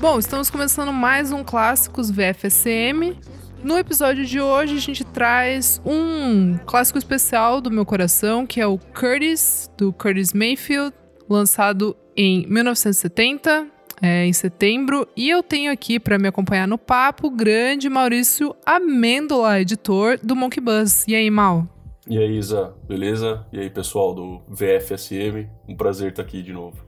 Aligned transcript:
Bom, 0.00 0.18
estamos 0.18 0.50
começando 0.50 0.92
mais 0.92 1.32
um 1.32 1.44
Clássicos 1.44 2.10
VFSM. 2.10 3.18
No 3.62 3.78
episódio 3.78 4.24
de 4.24 4.40
hoje 4.40 4.76
a 4.76 4.80
gente 4.80 5.04
traz 5.04 5.80
um 5.84 6.58
clássico 6.66 6.98
especial 6.98 7.60
do 7.60 7.70
meu 7.70 7.86
coração, 7.86 8.46
que 8.46 8.60
é 8.60 8.66
o 8.66 8.78
Curtis, 8.78 9.70
do 9.76 9.92
Curtis 9.92 10.32
Mayfield, 10.32 10.94
lançado 11.28 11.96
em 12.16 12.46
1970, 12.46 13.66
é, 14.02 14.26
em 14.26 14.32
setembro. 14.32 15.08
E 15.16 15.30
eu 15.30 15.42
tenho 15.42 15.72
aqui 15.72 15.98
para 15.98 16.18
me 16.18 16.28
acompanhar 16.28 16.68
no 16.68 16.78
papo 16.78 17.28
o 17.28 17.30
grande 17.30 17.88
Maurício 17.88 18.54
Amêndola, 18.66 19.60
editor 19.60 20.18
do 20.22 20.36
Monkey 20.36 20.60
Buzz. 20.60 21.04
E 21.08 21.14
aí, 21.14 21.30
Mal? 21.30 21.66
E 22.06 22.18
aí, 22.18 22.36
Isa, 22.36 22.74
beleza? 22.86 23.46
E 23.50 23.58
aí, 23.58 23.70
pessoal 23.70 24.14
do 24.14 24.42
VFSM, 24.46 25.48
um 25.66 25.74
prazer 25.74 26.10
estar 26.10 26.22
aqui 26.22 26.42
de 26.42 26.52
novo. 26.52 26.83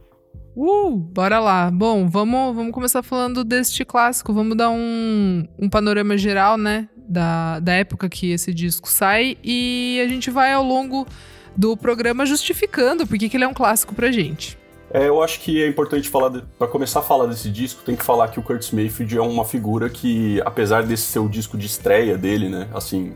Uh, 0.56 0.96
bora 0.96 1.38
lá. 1.38 1.70
Bom, 1.70 2.08
vamos, 2.08 2.56
vamos 2.56 2.72
começar 2.72 3.02
falando 3.02 3.44
deste 3.44 3.84
clássico. 3.84 4.32
Vamos 4.32 4.56
dar 4.56 4.70
um, 4.70 5.46
um 5.58 5.68
panorama 5.68 6.16
geral, 6.16 6.56
né? 6.56 6.88
Da, 6.96 7.60
da 7.60 7.74
época 7.74 8.08
que 8.08 8.32
esse 8.32 8.54
disco 8.54 8.88
sai. 8.88 9.36
E 9.44 10.00
a 10.02 10.08
gente 10.08 10.30
vai 10.30 10.54
ao 10.54 10.64
longo 10.64 11.06
do 11.54 11.76
programa 11.76 12.24
justificando 12.24 13.06
porque 13.06 13.28
que 13.28 13.36
ele 13.36 13.44
é 13.44 13.48
um 13.48 13.54
clássico 13.54 13.94
pra 13.94 14.10
gente. 14.10 14.58
É, 14.90 15.08
eu 15.08 15.22
acho 15.22 15.40
que 15.40 15.62
é 15.62 15.68
importante 15.68 16.08
falar, 16.08 16.30
para 16.58 16.68
começar 16.68 17.00
a 17.00 17.02
falar 17.02 17.26
desse 17.26 17.50
disco, 17.50 17.82
tem 17.84 17.94
que 17.94 18.04
falar 18.04 18.28
que 18.28 18.38
o 18.38 18.42
Curtis 18.42 18.70
Mayfield 18.70 19.18
é 19.18 19.20
uma 19.20 19.44
figura 19.44 19.90
que, 19.90 20.40
apesar 20.42 20.84
desse 20.84 21.02
ser 21.02 21.18
o 21.18 21.28
disco 21.28 21.58
de 21.58 21.66
estreia 21.66 22.16
dele, 22.16 22.48
né, 22.48 22.68
assim, 22.72 23.12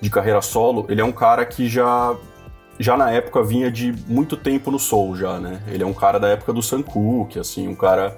de 0.00 0.10
carreira 0.10 0.42
solo, 0.42 0.84
ele 0.88 1.00
é 1.00 1.04
um 1.04 1.12
cara 1.12 1.46
que 1.46 1.68
já 1.68 2.16
já 2.78 2.96
na 2.96 3.10
época 3.10 3.42
vinha 3.42 3.70
de 3.70 3.94
muito 4.06 4.36
tempo 4.36 4.70
no 4.70 4.78
soul 4.78 5.16
já, 5.16 5.38
né? 5.38 5.62
Ele 5.68 5.82
é 5.82 5.86
um 5.86 5.94
cara 5.94 6.18
da 6.18 6.28
época 6.28 6.52
do 6.52 6.62
Sam 6.62 6.82
Cooke, 6.82 7.38
assim, 7.38 7.68
um 7.68 7.74
cara 7.74 8.16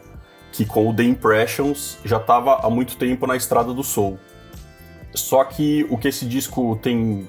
que 0.53 0.65
com 0.65 0.89
o 0.89 0.95
The 0.95 1.03
Impressions 1.03 1.99
já 2.05 2.17
estava 2.17 2.67
há 2.67 2.71
muito 2.71 2.97
tempo 2.97 3.27
na 3.27 3.37
estrada 3.37 3.75
do 3.75 3.83
soul. 3.83 4.19
Só 5.15 5.45
que 5.45 5.87
o 5.91 5.99
que 5.99 6.09
esse 6.09 6.27
disco 6.27 6.79
tem, 6.83 7.29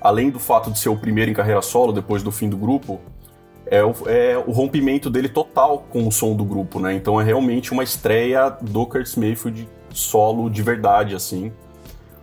além 0.00 0.30
do 0.30 0.38
fato 0.38 0.70
de 0.70 0.78
ser 0.78 0.88
o 0.88 0.96
primeiro 0.96 1.30
em 1.30 1.34
carreira 1.34 1.62
solo 1.62 1.92
depois 1.92 2.22
do 2.22 2.30
fim 2.30 2.48
do 2.48 2.56
grupo, 2.56 3.00
é 3.66 3.82
o, 3.82 3.94
é 4.06 4.38
o 4.38 4.52
rompimento 4.52 5.10
dele 5.10 5.28
total 5.28 5.86
com 5.90 6.06
o 6.06 6.12
som 6.12 6.36
do 6.36 6.44
grupo, 6.44 6.78
né? 6.78 6.94
Então 6.94 7.20
é 7.20 7.24
realmente 7.24 7.72
uma 7.72 7.82
estreia 7.82 8.50
do 8.60 8.86
Curtis 8.86 9.16
Mayfield 9.16 9.68
solo 9.92 10.48
de 10.50 10.62
verdade, 10.62 11.14
assim. 11.14 11.52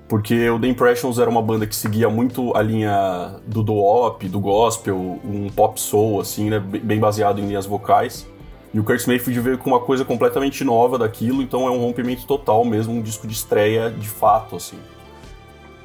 Porque 0.08 0.50
o 0.50 0.60
The 0.60 0.68
Impressions 0.68 1.18
era 1.18 1.30
uma 1.30 1.42
banda 1.42 1.66
que 1.66 1.76
seguia 1.76 2.10
muito 2.10 2.56
a 2.56 2.62
linha 2.62 3.36
do 3.48 3.64
do-op, 3.64 4.28
do 4.28 4.40
gospel, 4.40 5.20
um 5.24 5.50
pop 5.50 5.80
soul, 5.80 6.20
assim, 6.20 6.50
né? 6.50 6.60
Bem 6.60 7.00
baseado 7.00 7.40
em 7.40 7.48
linhas 7.48 7.66
vocais. 7.66 8.28
E 8.74 8.80
o 8.80 8.84
Curtis 8.84 9.06
Mayfield 9.06 9.40
veio 9.40 9.58
com 9.58 9.70
uma 9.70 9.80
coisa 9.80 10.04
completamente 10.04 10.64
nova 10.64 10.98
daquilo, 10.98 11.42
então 11.42 11.68
é 11.68 11.72
um 11.72 11.80
rompimento 11.80 12.26
total 12.26 12.66
mesmo, 12.66 12.94
um 12.94 13.02
disco 13.02 13.28
de 13.28 13.34
estreia 13.34 13.90
de 13.90 14.08
fato, 14.08 14.56
assim. 14.56 14.78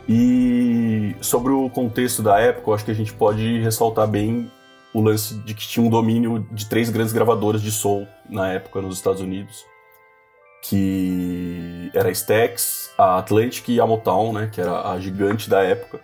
E 0.09 1.15
sobre 1.21 1.53
o 1.53 1.69
contexto 1.69 2.23
da 2.23 2.39
época, 2.41 2.71
eu 2.71 2.75
acho 2.75 2.85
que 2.85 2.91
a 2.91 2.95
gente 2.95 3.13
pode 3.13 3.61
ressaltar 3.61 4.09
bem 4.09 4.51
o 4.95 5.03
lance 5.03 5.35
de 5.41 5.53
que 5.55 5.69
tinha 5.69 5.85
um 5.85 5.91
domínio 5.91 6.47
de 6.51 6.67
três 6.67 6.89
grandes 6.89 7.13
gravadoras 7.13 7.61
de 7.61 7.71
soul 7.71 8.09
na 8.29 8.49
época 8.49 8.81
nos 8.81 8.97
Estados 8.97 9.21
Unidos 9.21 9.65
que 10.63 11.91
era 11.95 12.09
a 12.09 12.13
Stax, 12.13 12.91
a 12.99 13.19
Atlantic 13.19 13.69
e 13.69 13.81
a 13.81 13.87
Motown, 13.87 14.33
né, 14.33 14.51
que 14.53 14.61
era 14.61 14.91
a 14.91 14.99
gigante 14.99 15.49
da 15.49 15.63
época. 15.63 16.01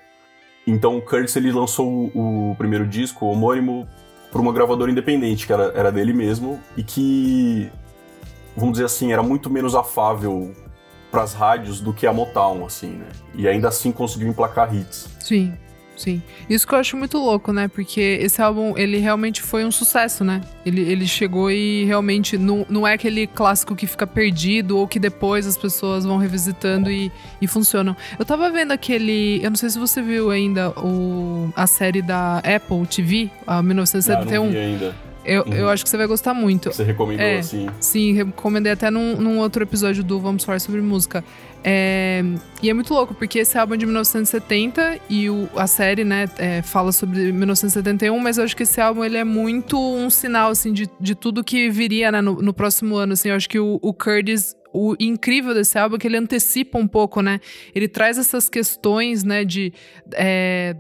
Então 0.67 0.97
o 0.97 1.03
Curtis 1.03 1.37
ele 1.37 1.53
lançou 1.53 2.11
o, 2.15 2.53
o 2.53 2.57
primeiro 2.57 2.87
disco 2.87 3.27
homônimo 3.27 3.87
por 4.33 4.41
uma 4.41 4.53
gravadora 4.53 4.91
independente, 4.91 5.47
que 5.47 5.53
era, 5.53 5.73
era 5.77 5.93
dele 5.93 6.13
mesmo, 6.13 6.61
e 6.77 6.83
que, 6.83 7.71
vamos 8.57 8.73
dizer 8.73 8.87
assim, 8.87 9.13
era 9.13 9.23
muito 9.23 9.49
menos 9.49 9.75
afável 9.75 10.55
para 11.11 11.23
as 11.23 11.33
rádios 11.33 11.81
do 11.81 11.93
que 11.93 12.07
a 12.07 12.13
Motown, 12.13 12.67
assim, 12.67 12.89
né? 12.89 13.07
E 13.35 13.47
ainda 13.47 13.69
assim 13.69 13.93
conseguiu 13.93 14.27
emplacar 14.27 14.75
hits. 14.75 15.09
Sim. 15.21 15.55
Sim. 15.97 16.23
Isso 16.49 16.67
que 16.67 16.75
eu 16.75 16.79
acho 16.79 16.97
muito 16.97 17.19
louco, 17.19 17.53
né? 17.53 17.69
Porque 17.69 18.01
esse 18.01 18.41
álbum, 18.43 18.77
ele 18.77 18.99
realmente 18.99 19.41
foi 19.41 19.65
um 19.65 19.71
sucesso, 19.71 20.25
né? 20.25 20.41
Ele, 20.65 20.81
ele 20.81 21.07
chegou 21.07 21.51
e 21.51 21.85
realmente 21.85 22.37
não, 22.37 22.67
não 22.69 22.87
é 22.87 22.95
aquele 22.95 23.27
clássico 23.27 23.77
que 23.77 23.87
fica 23.87 24.07
perdido 24.07 24.79
ou 24.79 24.89
que 24.89 24.99
depois 24.99 25.47
as 25.47 25.57
pessoas 25.57 26.05
vão 26.05 26.17
revisitando 26.17 26.91
e, 26.91 27.11
e 27.41 27.47
funcionam. 27.47 27.97
Eu 28.19 28.25
tava 28.25 28.51
vendo 28.51 28.73
aquele. 28.73 29.41
Eu 29.43 29.51
não 29.51 29.57
sei 29.57 29.71
se 29.71 29.79
você 29.79 30.03
viu 30.03 30.31
ainda 30.31 30.71
o, 30.71 31.53
a 31.55 31.67
série 31.67 32.03
da 32.03 32.39
Apple 32.39 32.87
TV, 32.87 33.31
a 33.47 33.63
1971. 33.63 34.43
Ah, 34.43 34.45
não 34.45 34.53
vi 34.53 34.59
ainda. 34.59 35.14
Eu, 35.25 35.43
uhum. 35.43 35.53
eu 35.53 35.69
acho 35.69 35.83
que 35.83 35.91
você 35.91 35.97
vai 35.97 36.07
gostar 36.07 36.35
muito. 36.35 36.73
Você 36.73 36.85
recomendou, 36.85 37.25
é, 37.25 37.39
assim? 37.39 37.67
Sim, 37.81 38.13
recomendei 38.13 38.73
até 38.73 38.91
num, 38.91 39.17
num 39.17 39.39
outro 39.39 39.63
episódio 39.63 40.05
do 40.05 40.21
Vamos 40.21 40.45
Falar 40.45 40.61
Sobre 40.61 40.81
Música. 40.81 41.25
É, 41.67 42.23
e 42.63 42.69
é 42.69 42.75
muito 42.75 42.93
louco, 42.93 43.15
porque 43.15 43.39
esse 43.39 43.57
álbum 43.57 43.73
é 43.73 43.77
de 43.79 43.87
1970 43.87 45.01
e 45.09 45.31
o, 45.31 45.49
a 45.57 45.67
série, 45.67 46.05
né, 46.05 46.29
é, 46.37 46.61
fala 46.61 46.93
sobre 46.93 47.33
1971, 47.33 48.19
mas 48.19 48.37
eu 48.37 48.45
acho 48.45 48.55
que 48.55 48.65
esse 48.65 48.83
álbum 48.83 49.03
ele 49.03 49.17
é 49.17 49.25
muito 49.25 49.81
um 49.81 50.11
sinal, 50.11 50.51
assim, 50.51 50.75
de, 50.75 50.91
de 51.01 51.15
tudo 51.15 51.43
que 51.43 51.71
viria, 51.71 52.13
né, 52.13 52.21
no, 52.21 52.35
no 52.43 52.53
próximo 52.53 52.97
ano, 52.97 53.15
assim. 53.15 53.31
Eu 53.31 53.37
acho 53.37 53.49
que 53.49 53.59
o, 53.59 53.79
o 53.81 53.95
Curtis 53.95 54.55
o 54.75 54.97
incrível 54.99 55.55
desse 55.55 55.79
álbum 55.79 55.95
é 55.95 55.99
que 56.01 56.07
ele 56.09 56.17
antecipa 56.17 56.77
um 56.77 56.87
pouco, 56.89 57.23
né? 57.23 57.41
Ele 57.73 57.87
traz 57.87 58.19
essas 58.19 58.49
questões, 58.49 59.23
né, 59.23 59.45
de 59.45 59.73
é, 60.13 60.75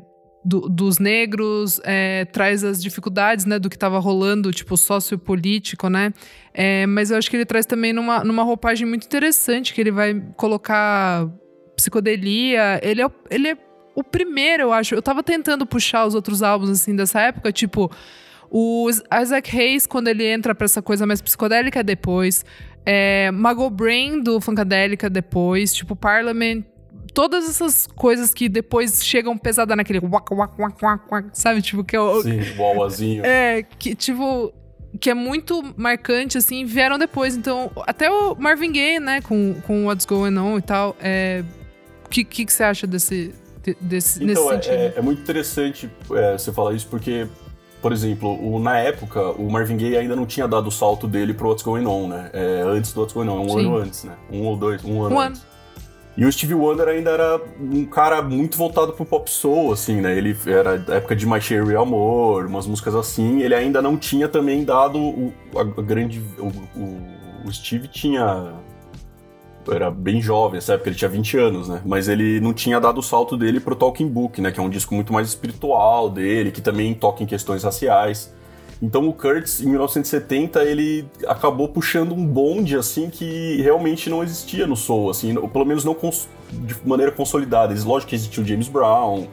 do, 0.44 0.68
dos 0.68 0.98
negros, 0.98 1.80
é, 1.84 2.24
traz 2.26 2.62
as 2.62 2.82
dificuldades, 2.82 3.46
né, 3.46 3.58
do 3.58 3.70
que 3.70 3.76
estava 3.76 3.98
rolando, 3.98 4.52
tipo, 4.52 4.76
sociopolítico, 4.76 5.88
né? 5.88 6.12
É, 6.52 6.86
mas 6.86 7.10
eu 7.10 7.16
acho 7.16 7.30
que 7.30 7.36
ele 7.36 7.46
traz 7.46 7.64
também 7.64 7.92
numa, 7.92 8.22
numa 8.22 8.42
roupagem 8.42 8.86
muito 8.86 9.06
interessante, 9.06 9.72
que 9.72 9.80
ele 9.80 9.90
vai 9.90 10.22
colocar 10.36 11.28
psicodelia. 11.74 12.80
Ele 12.82 13.02
é, 13.02 13.10
ele 13.30 13.48
é 13.48 13.58
o 13.94 14.04
primeiro, 14.04 14.64
eu 14.64 14.72
acho. 14.72 14.94
Eu 14.94 15.02
tava 15.02 15.22
tentando 15.22 15.64
puxar 15.64 16.06
os 16.06 16.14
outros 16.14 16.42
álbuns, 16.42 16.70
assim, 16.70 16.94
dessa 16.94 17.20
época, 17.20 17.50
tipo... 17.52 17.90
O 18.56 18.88
Isaac 19.20 19.58
Hayes, 19.58 19.84
quando 19.84 20.06
ele 20.06 20.24
entra 20.24 20.54
pra 20.54 20.66
essa 20.66 20.80
coisa 20.80 21.04
mais 21.04 21.20
psicodélica, 21.20 21.82
depois. 21.82 22.44
É, 22.86 23.28
Mago 23.32 23.68
Brain, 23.68 24.22
do 24.22 24.40
Funkadélica, 24.40 25.10
depois. 25.10 25.74
Tipo, 25.74 25.96
Parliament, 25.96 26.62
todas 27.14 27.48
essas 27.48 27.86
coisas 27.86 28.34
que 28.34 28.48
depois 28.48 29.02
chegam 29.02 29.38
pesada 29.38 29.74
naquele 29.76 30.00
sabe? 31.32 31.62
Tipo, 31.62 31.84
que 31.84 31.94
é 31.94 32.00
o. 32.00 32.20
Sim, 32.20 32.40
o 32.58 32.62
auazinho. 32.62 33.22
É, 33.24 33.62
que, 33.62 33.94
tipo. 33.94 34.52
Que 35.00 35.10
é 35.10 35.14
muito 35.14 35.60
marcante, 35.76 36.38
assim, 36.38 36.64
vieram 36.64 36.98
depois. 36.98 37.36
Então, 37.36 37.70
até 37.84 38.08
o 38.08 38.36
Marvin 38.36 38.70
Gaye, 38.70 39.00
né, 39.00 39.20
com, 39.20 39.54
com 39.66 39.86
What's 39.86 40.06
Going 40.06 40.38
On 40.38 40.56
e 40.56 40.62
tal. 40.62 40.96
É, 41.00 41.42
o 42.04 42.08
que, 42.08 42.22
que, 42.22 42.44
que 42.44 42.52
você 42.52 42.62
acha 42.62 42.86
desse, 42.86 43.34
desse 43.80 44.22
então, 44.22 44.52
nesse 44.52 44.70
é, 44.70 44.74
é, 44.74 44.94
é, 44.96 45.02
muito 45.02 45.20
interessante 45.20 45.90
é, 46.12 46.38
você 46.38 46.52
falar 46.52 46.74
isso, 46.74 46.86
porque, 46.86 47.26
por 47.82 47.92
exemplo, 47.92 48.38
o, 48.40 48.60
na 48.60 48.78
época, 48.78 49.32
o 49.32 49.50
Marvin 49.50 49.76
Gaye 49.76 49.96
ainda 49.96 50.14
não 50.14 50.26
tinha 50.26 50.46
dado 50.46 50.68
o 50.68 50.70
salto 50.70 51.08
dele 51.08 51.34
pro 51.34 51.48
What's 51.48 51.64
Going 51.64 51.86
On, 51.86 52.06
né? 52.06 52.30
É, 52.32 52.62
antes 52.64 52.92
do 52.92 53.00
What's 53.00 53.14
Going 53.14 53.28
On, 53.28 53.40
um 53.40 53.48
Sim. 53.48 53.60
ano 53.66 53.76
antes, 53.78 54.04
né? 54.04 54.14
Um 54.30 54.42
ou 54.44 54.56
dois, 54.56 54.84
um 54.84 55.02
ano 55.02 55.16
um 55.16 55.20
antes. 55.20 55.42
Ano. 55.42 55.53
E 56.16 56.24
o 56.24 56.30
Stevie 56.30 56.54
Wonder 56.54 56.86
ainda 56.86 57.10
era 57.10 57.40
um 57.60 57.84
cara 57.84 58.22
muito 58.22 58.56
voltado 58.56 58.92
pro 58.92 59.04
pop 59.04 59.28
soul, 59.28 59.72
assim, 59.72 60.00
né? 60.00 60.16
Ele 60.16 60.36
era 60.46 60.78
da 60.78 60.94
época 60.94 61.16
de 61.16 61.26
My 61.26 61.40
Cherry 61.40 61.74
Amor, 61.74 62.46
umas 62.46 62.66
músicas 62.68 62.94
assim. 62.94 63.42
Ele 63.42 63.54
ainda 63.54 63.82
não 63.82 63.96
tinha 63.96 64.28
também 64.28 64.64
dado 64.64 64.98
o, 64.98 65.32
a 65.56 65.64
grande... 65.64 66.22
O, 66.38 66.46
o, 66.78 67.48
o, 67.48 67.52
Steve 67.52 67.88
tinha... 67.88 68.52
Era 69.68 69.90
bem 69.90 70.20
jovem 70.20 70.56
nessa 70.56 70.74
época, 70.74 70.90
ele 70.90 70.96
tinha 70.96 71.08
20 71.08 71.38
anos, 71.38 71.68
né? 71.68 71.82
Mas 71.84 72.06
ele 72.06 72.38
não 72.38 72.52
tinha 72.52 72.78
dado 72.78 72.98
o 72.98 73.02
salto 73.02 73.36
dele 73.36 73.58
pro 73.58 73.74
Talking 73.74 74.06
Book, 74.06 74.40
né? 74.40 74.52
Que 74.52 74.60
é 74.60 74.62
um 74.62 74.68
disco 74.68 74.94
muito 74.94 75.12
mais 75.12 75.28
espiritual 75.28 76.10
dele, 76.10 76.52
que 76.52 76.60
também 76.60 76.94
toca 76.94 77.22
em 77.22 77.26
questões 77.26 77.64
raciais. 77.64 78.32
Então 78.82 79.08
o 79.08 79.12
Kurtz, 79.12 79.60
em 79.60 79.68
1970, 79.68 80.62
ele 80.64 81.06
acabou 81.26 81.68
puxando 81.68 82.12
um 82.12 82.26
bonde, 82.26 82.76
assim, 82.76 83.08
que 83.08 83.60
realmente 83.62 84.10
não 84.10 84.22
existia 84.22 84.66
no 84.66 84.76
soul, 84.76 85.10
assim, 85.10 85.36
ou 85.36 85.48
pelo 85.48 85.64
menos 85.64 85.84
não 85.84 85.96
de 86.52 86.76
maneira 86.84 87.12
consolidada. 87.12 87.74
Lógico 87.84 88.10
que 88.10 88.16
existia 88.16 88.42
o 88.42 88.46
James 88.46 88.68
Brown, 88.68 89.26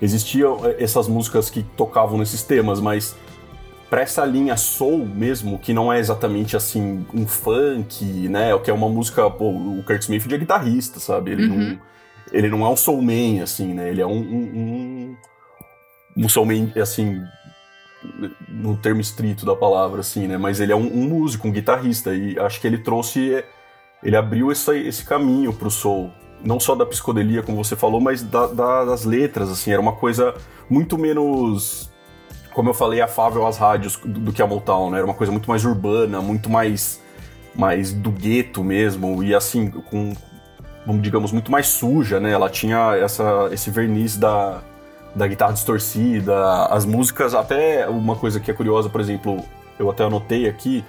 existiam 0.00 0.60
eh, 0.64 0.76
essas 0.78 1.08
músicas 1.08 1.50
que 1.50 1.62
tocavam 1.62 2.18
nesses 2.18 2.42
temas, 2.42 2.80
mas 2.80 3.14
para 3.90 4.02
essa 4.02 4.24
linha 4.24 4.56
soul 4.56 5.06
mesmo, 5.06 5.58
que 5.58 5.72
não 5.72 5.92
é 5.92 5.98
exatamente 5.98 6.56
assim 6.56 7.06
um 7.12 7.26
funk, 7.26 8.04
né? 8.28 8.58
Que 8.58 8.70
é 8.70 8.74
uma 8.74 8.88
música, 8.88 9.30
pô, 9.30 9.50
o 9.50 9.82
Kurt 9.86 10.02
Smith 10.02 10.30
é 10.32 10.38
guitarrista, 10.38 10.98
sabe? 10.98 11.32
Ele 11.32 11.46
uhum. 11.46 11.56
não 11.58 11.94
ele 12.32 12.48
não 12.48 12.64
é 12.64 12.68
um 12.68 12.76
soulman 12.76 13.42
assim, 13.42 13.74
né? 13.74 13.90
Ele 13.90 14.00
é 14.00 14.06
um 14.06 14.18
um, 14.18 15.16
um, 16.16 16.24
um 16.24 16.28
soulman 16.28 16.72
assim 16.80 17.22
no 18.48 18.76
termo 18.76 19.00
estrito 19.00 19.44
da 19.44 19.54
palavra, 19.54 20.00
assim, 20.00 20.26
né? 20.26 20.36
Mas 20.36 20.60
ele 20.60 20.72
é 20.72 20.76
um, 20.76 20.86
um 20.86 21.08
músico, 21.08 21.48
um 21.48 21.52
guitarrista, 21.52 22.14
e 22.14 22.38
acho 22.38 22.60
que 22.60 22.66
ele 22.66 22.78
trouxe, 22.78 23.44
ele 24.02 24.16
abriu 24.16 24.50
essa, 24.50 24.76
esse 24.76 25.04
caminho 25.04 25.52
pro 25.52 25.70
soul. 25.70 26.10
Não 26.44 26.60
só 26.60 26.74
da 26.74 26.84
psicodelia, 26.84 27.42
como 27.42 27.62
você 27.62 27.74
falou, 27.74 28.00
mas 28.00 28.22
da, 28.22 28.46
da, 28.46 28.84
das 28.84 29.04
letras, 29.04 29.50
assim, 29.50 29.72
era 29.72 29.80
uma 29.80 29.92
coisa 29.92 30.34
muito 30.68 30.98
menos, 30.98 31.90
como 32.52 32.68
eu 32.68 32.74
falei, 32.74 33.00
afável 33.00 33.46
às 33.46 33.56
rádios 33.56 33.96
do, 33.96 34.20
do 34.20 34.32
que 34.32 34.42
a 34.42 34.46
Motown, 34.46 34.90
né? 34.90 34.98
Era 34.98 35.06
uma 35.06 35.14
coisa 35.14 35.32
muito 35.32 35.48
mais 35.48 35.64
urbana, 35.64 36.20
muito 36.20 36.50
mais 36.50 37.02
mais 37.54 37.92
do 37.92 38.10
gueto 38.10 38.64
mesmo, 38.64 39.22
e 39.22 39.32
assim, 39.32 39.70
com, 39.70 40.12
digamos, 41.00 41.30
muito 41.30 41.52
mais 41.52 41.68
suja, 41.68 42.18
né? 42.18 42.32
Ela 42.32 42.50
tinha 42.50 42.96
essa, 42.96 43.48
esse 43.52 43.70
verniz 43.70 44.16
da, 44.16 44.60
da 45.14 45.26
guitarra 45.26 45.52
distorcida, 45.52 46.66
as 46.66 46.84
músicas, 46.84 47.34
até 47.34 47.88
uma 47.88 48.16
coisa 48.16 48.40
que 48.40 48.50
é 48.50 48.54
curiosa, 48.54 48.88
por 48.88 49.00
exemplo, 49.00 49.44
eu 49.78 49.90
até 49.90 50.04
anotei 50.04 50.48
aqui, 50.48 50.84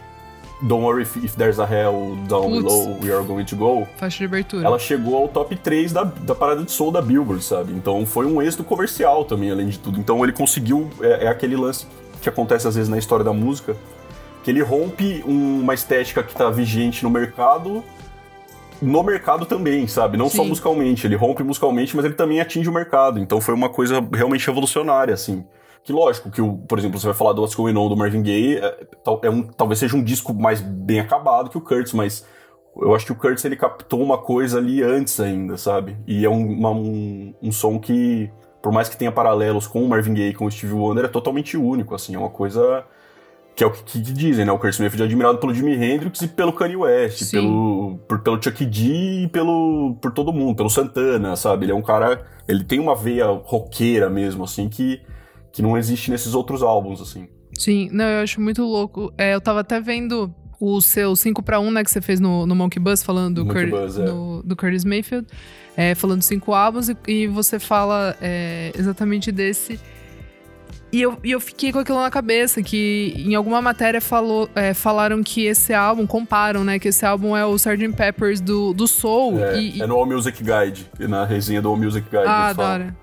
Don't 0.62 0.84
Worry 0.84 1.04
If 1.04 1.36
There's 1.36 1.60
a 1.60 1.66
Hell 1.66 2.18
Down 2.28 2.50
Puts. 2.50 2.64
Below, 2.64 3.00
We 3.02 3.12
Are 3.12 3.24
Going 3.24 3.46
to 3.46 3.56
Go. 3.56 3.88
Faixa 3.98 4.20
de 4.20 4.26
abertura. 4.26 4.66
Ela 4.66 4.80
chegou 4.80 5.16
ao 5.16 5.28
top 5.28 5.56
3 5.56 5.92
da, 5.92 6.04
da 6.04 6.34
parada 6.34 6.64
de 6.64 6.72
soul 6.72 6.92
da 6.92 7.02
Billboard, 7.02 7.44
sabe? 7.44 7.74
Então 7.74 8.06
foi 8.06 8.26
um 8.26 8.42
êxito 8.42 8.64
comercial 8.64 9.26
também, 9.26 9.52
além 9.52 9.68
de 9.68 9.78
tudo. 9.78 10.00
Então 10.00 10.24
ele 10.24 10.32
conseguiu. 10.32 10.90
É, 11.02 11.26
é 11.26 11.28
aquele 11.28 11.56
lance 11.56 11.86
que 12.22 12.30
acontece 12.30 12.68
às 12.68 12.76
vezes 12.76 12.90
na 12.90 12.98
história 12.98 13.24
da 13.24 13.34
música, 13.34 13.76
que 14.44 14.50
ele 14.50 14.62
rompe 14.62 15.24
um, 15.28 15.62
uma 15.62 15.74
estética 15.74 16.24
que 16.24 16.34
tá 16.34 16.50
vigente 16.50 17.04
no 17.04 17.10
mercado. 17.10 17.84
No 18.82 19.04
mercado 19.04 19.46
também, 19.46 19.88
sabe? 19.88 20.18
Não 20.18 20.30
Sim. 20.30 20.38
só 20.38 20.44
musicalmente. 20.44 21.08
Ele 21.08 21.16
rompe 21.16 21.44
musicalmente, 21.44 21.96
mas 21.96 22.06
ele 22.06 22.14
também 22.14 22.40
atinge 22.40 22.70
o 22.70 22.74
mercado. 22.74 23.20
Então 23.20 23.40
foi 23.40 23.54
uma 23.54 23.70
coisa 23.70 24.06
realmente 24.14 24.46
revolucionária, 24.46 25.14
assim. 25.14 25.46
Que 25.84 25.94
lógico, 25.94 26.32
que 26.32 26.42
o, 26.42 26.58
por 26.58 26.80
exemplo, 26.80 27.00
você 27.00 27.06
vai 27.06 27.16
falar 27.16 27.34
do 27.34 27.42
What's 27.42 27.56
Going 27.56 27.78
On 27.78 27.88
do 27.88 27.96
Marvin 27.96 28.24
Gaye, 28.24 28.58
é, 28.58 28.88
é 29.22 29.30
um, 29.30 29.44
talvez 29.44 29.78
seja 29.80 29.96
um 29.96 30.04
disco 30.04 30.34
mais 30.34 30.60
bem 30.60 31.00
acabado 31.00 31.48
que 31.48 31.60
o 31.60 31.62
Kurtz, 31.62 31.94
mas 31.94 32.26
eu 32.76 32.96
acho 32.96 33.06
que 33.06 33.12
o 33.12 33.16
Kurtz 33.16 33.46
ele 33.46 33.56
captou 33.56 34.02
uma 34.02 34.18
coisa 34.18 34.58
ali 34.58 34.82
antes 34.82 35.20
ainda, 35.20 35.58
sabe? 35.58 35.96
E 36.08 36.26
é 36.26 36.30
um, 36.30 36.44
uma, 36.44 36.72
um, 36.72 37.36
um 37.40 37.52
som 37.52 37.80
que, 37.80 38.32
por 38.64 38.72
mais 38.72 38.90
que 38.90 38.98
tenha 38.98 39.12
paralelos 39.12 39.68
com 39.68 39.84
o 39.84 39.88
Marvin 39.88 40.16
Gaye 40.16 40.30
e 40.30 40.34
com 40.34 40.46
o 40.46 40.52
Steve 40.52 40.74
Wonder, 40.74 41.06
é 41.06 41.08
totalmente 41.08 41.56
único, 41.56 41.94
assim, 41.94 42.16
é 42.16 42.18
uma 42.18 42.32
coisa 42.32 42.84
que 43.56 43.64
é 43.64 43.68
o 43.68 43.72
que, 43.72 43.84
que 43.84 44.00
dizem, 44.00 44.46
né? 44.46 44.52
O 44.52 44.60
Kurt 44.60 44.74
Smith 44.74 45.00
é 45.00 45.04
admirado 45.04 45.38
pelo 45.38 45.54
Jimi 45.54 45.74
Hendrix 45.74 46.22
e 46.22 46.28
pelo 46.28 46.52
Kanye 46.52 46.76
West, 46.76 47.32
pelo, 47.32 47.98
por, 48.08 48.20
pelo 48.22 48.42
Chuck 48.42 48.66
D 48.66 49.24
e 49.24 49.28
pelo, 49.30 49.96
por 50.02 50.12
todo 50.12 50.34
mundo, 50.34 50.56
pelo 50.56 50.70
Santana, 50.70 51.36
sabe? 51.36 51.66
Ele 51.66 51.72
é 51.72 51.76
um 51.76 51.82
cara, 51.82 52.26
ele 52.48 52.64
tem 52.64 52.80
uma 52.80 52.96
veia 52.96 53.26
roqueira 53.26 54.10
mesmo, 54.10 54.44
assim, 54.44 54.68
que 54.68 55.02
que 55.56 55.62
não 55.62 55.78
existe 55.78 56.12
nesses 56.12 56.34
outros 56.34 56.62
álbuns, 56.62 57.00
assim. 57.00 57.30
Sim, 57.58 57.88
não, 57.90 58.04
eu 58.04 58.24
acho 58.24 58.42
muito 58.42 58.62
louco. 58.62 59.14
É, 59.18 59.34
eu 59.34 59.40
tava 59.40 59.62
até 59.62 59.80
vendo 59.80 60.30
o 60.60 60.82
seu 60.82 61.16
5 61.16 61.42
para 61.42 61.62
1, 61.62 61.72
né, 61.72 61.82
que 61.82 61.90
você 61.90 62.02
fez 62.02 62.20
no, 62.20 62.46
no 62.46 62.54
Monkey 62.54 62.78
Buzz, 62.78 63.02
falando 63.02 63.46
do, 63.46 63.54
Cur 63.54 63.70
Buzz, 63.70 63.98
é. 63.98 64.04
do 64.06 64.56
Curtis 64.58 64.84
Mayfield, 64.84 65.26
é, 65.78 65.96
falando 65.96 66.22
cinco 66.24 66.54
álbuns, 66.54 66.90
e, 66.90 66.98
e 67.08 67.28
você 67.28 67.58
fala 67.58 68.18
é, 68.22 68.74
exatamente 68.78 69.32
desse. 69.32 69.80
E 70.96 71.02
eu, 71.02 71.18
e 71.22 71.32
eu 71.32 71.42
fiquei 71.42 71.74
com 71.74 71.80
aquilo 71.80 72.00
na 72.00 72.10
cabeça, 72.10 72.64
que 72.64 73.14
em 73.18 73.36
alguma 73.36 73.62
matéria 73.62 74.00
falou, 74.00 74.50
é, 74.56 74.74
falaram 74.74 75.22
que 75.22 75.46
esse 75.46 75.74
álbum, 75.74 76.08
comparam, 76.08 76.64
né? 76.64 76.80
Que 76.80 76.88
esse 76.88 77.06
álbum 77.06 77.36
é 77.36 77.46
o 77.46 77.54
Sgt. 77.54 77.92
Peppers 77.98 78.40
do, 78.40 78.74
do 78.74 78.88
Soul. 78.88 79.44
É, 79.44 79.60
e, 79.60 79.82
é 79.82 79.86
no 79.86 79.94
All 79.94 80.06
Music 80.06 80.42
Guide, 80.42 80.90
na 80.98 81.26
resenha 81.26 81.62
do 81.62 81.68
All 81.68 81.76
Music 81.76 82.08
Guide. 82.10 82.24
Ah, 82.26 82.48
adoro. 82.48 82.96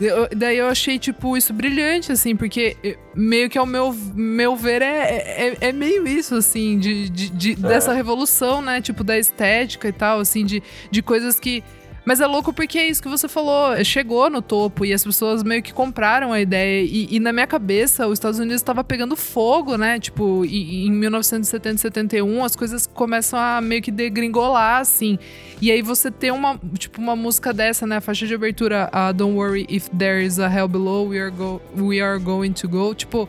Eu, 0.00 0.28
daí 0.36 0.58
eu 0.58 0.66
achei, 0.66 0.98
tipo, 0.98 1.36
isso 1.36 1.52
brilhante, 1.52 2.10
assim, 2.10 2.34
porque 2.34 2.76
eh, 2.82 2.96
meio 3.14 3.48
que 3.48 3.58
ao 3.58 3.66
meu, 3.66 3.94
meu 4.12 4.56
ver 4.56 4.82
é, 4.82 5.50
é, 5.50 5.56
é 5.68 5.72
meio 5.72 6.08
isso, 6.08 6.34
assim, 6.34 6.80
de, 6.80 7.08
de, 7.08 7.30
de 7.30 7.52
é. 7.52 7.54
dessa 7.54 7.92
revolução, 7.92 8.60
né? 8.60 8.80
Tipo, 8.80 9.04
da 9.04 9.16
estética 9.16 9.86
e 9.86 9.92
tal, 9.92 10.18
assim, 10.18 10.44
de, 10.44 10.60
de 10.90 11.00
coisas 11.00 11.38
que 11.38 11.62
mas 12.04 12.20
é 12.20 12.26
louco 12.26 12.52
porque 12.52 12.78
é 12.78 12.88
isso 12.88 13.02
que 13.02 13.08
você 13.08 13.28
falou, 13.28 13.82
chegou 13.84 14.30
no 14.30 14.40
topo 14.40 14.84
e 14.84 14.92
as 14.92 15.04
pessoas 15.04 15.42
meio 15.42 15.62
que 15.62 15.72
compraram 15.72 16.32
a 16.32 16.40
ideia. 16.40 16.82
E, 16.82 17.16
e 17.16 17.20
na 17.20 17.32
minha 17.32 17.46
cabeça, 17.46 18.06
os 18.06 18.14
Estados 18.14 18.38
Unidos 18.38 18.56
estava 18.56 18.82
pegando 18.82 19.16
fogo, 19.16 19.76
né? 19.76 19.98
Tipo, 20.00 20.44
e, 20.44 20.86
em 20.86 20.90
1970, 20.90 21.78
71, 21.78 22.44
as 22.44 22.56
coisas 22.56 22.86
começam 22.86 23.38
a 23.38 23.60
meio 23.60 23.82
que 23.82 23.90
degringolar, 23.90 24.80
assim. 24.80 25.18
E 25.60 25.70
aí 25.70 25.82
você 25.82 26.10
tem 26.10 26.30
uma, 26.30 26.58
tipo, 26.78 27.00
uma 27.00 27.14
música 27.14 27.52
dessa, 27.52 27.86
né? 27.86 27.96
A 27.96 28.00
faixa 28.00 28.26
de 28.26 28.34
abertura, 28.34 28.88
a 28.92 29.12
Don't 29.12 29.36
Worry 29.36 29.66
If 29.68 29.88
There 29.90 30.24
Is 30.24 30.38
a 30.38 30.48
Hell 30.48 30.68
Below, 30.68 31.08
We 31.08 31.18
Are, 31.18 31.30
go 31.30 31.60
we 31.76 32.00
are 32.00 32.18
Going 32.18 32.52
to 32.52 32.68
Go. 32.68 32.94
Tipo, 32.94 33.28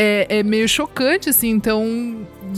é, 0.00 0.38
é 0.38 0.42
meio 0.42 0.66
chocante, 0.66 1.28
assim, 1.28 1.50
então 1.50 1.84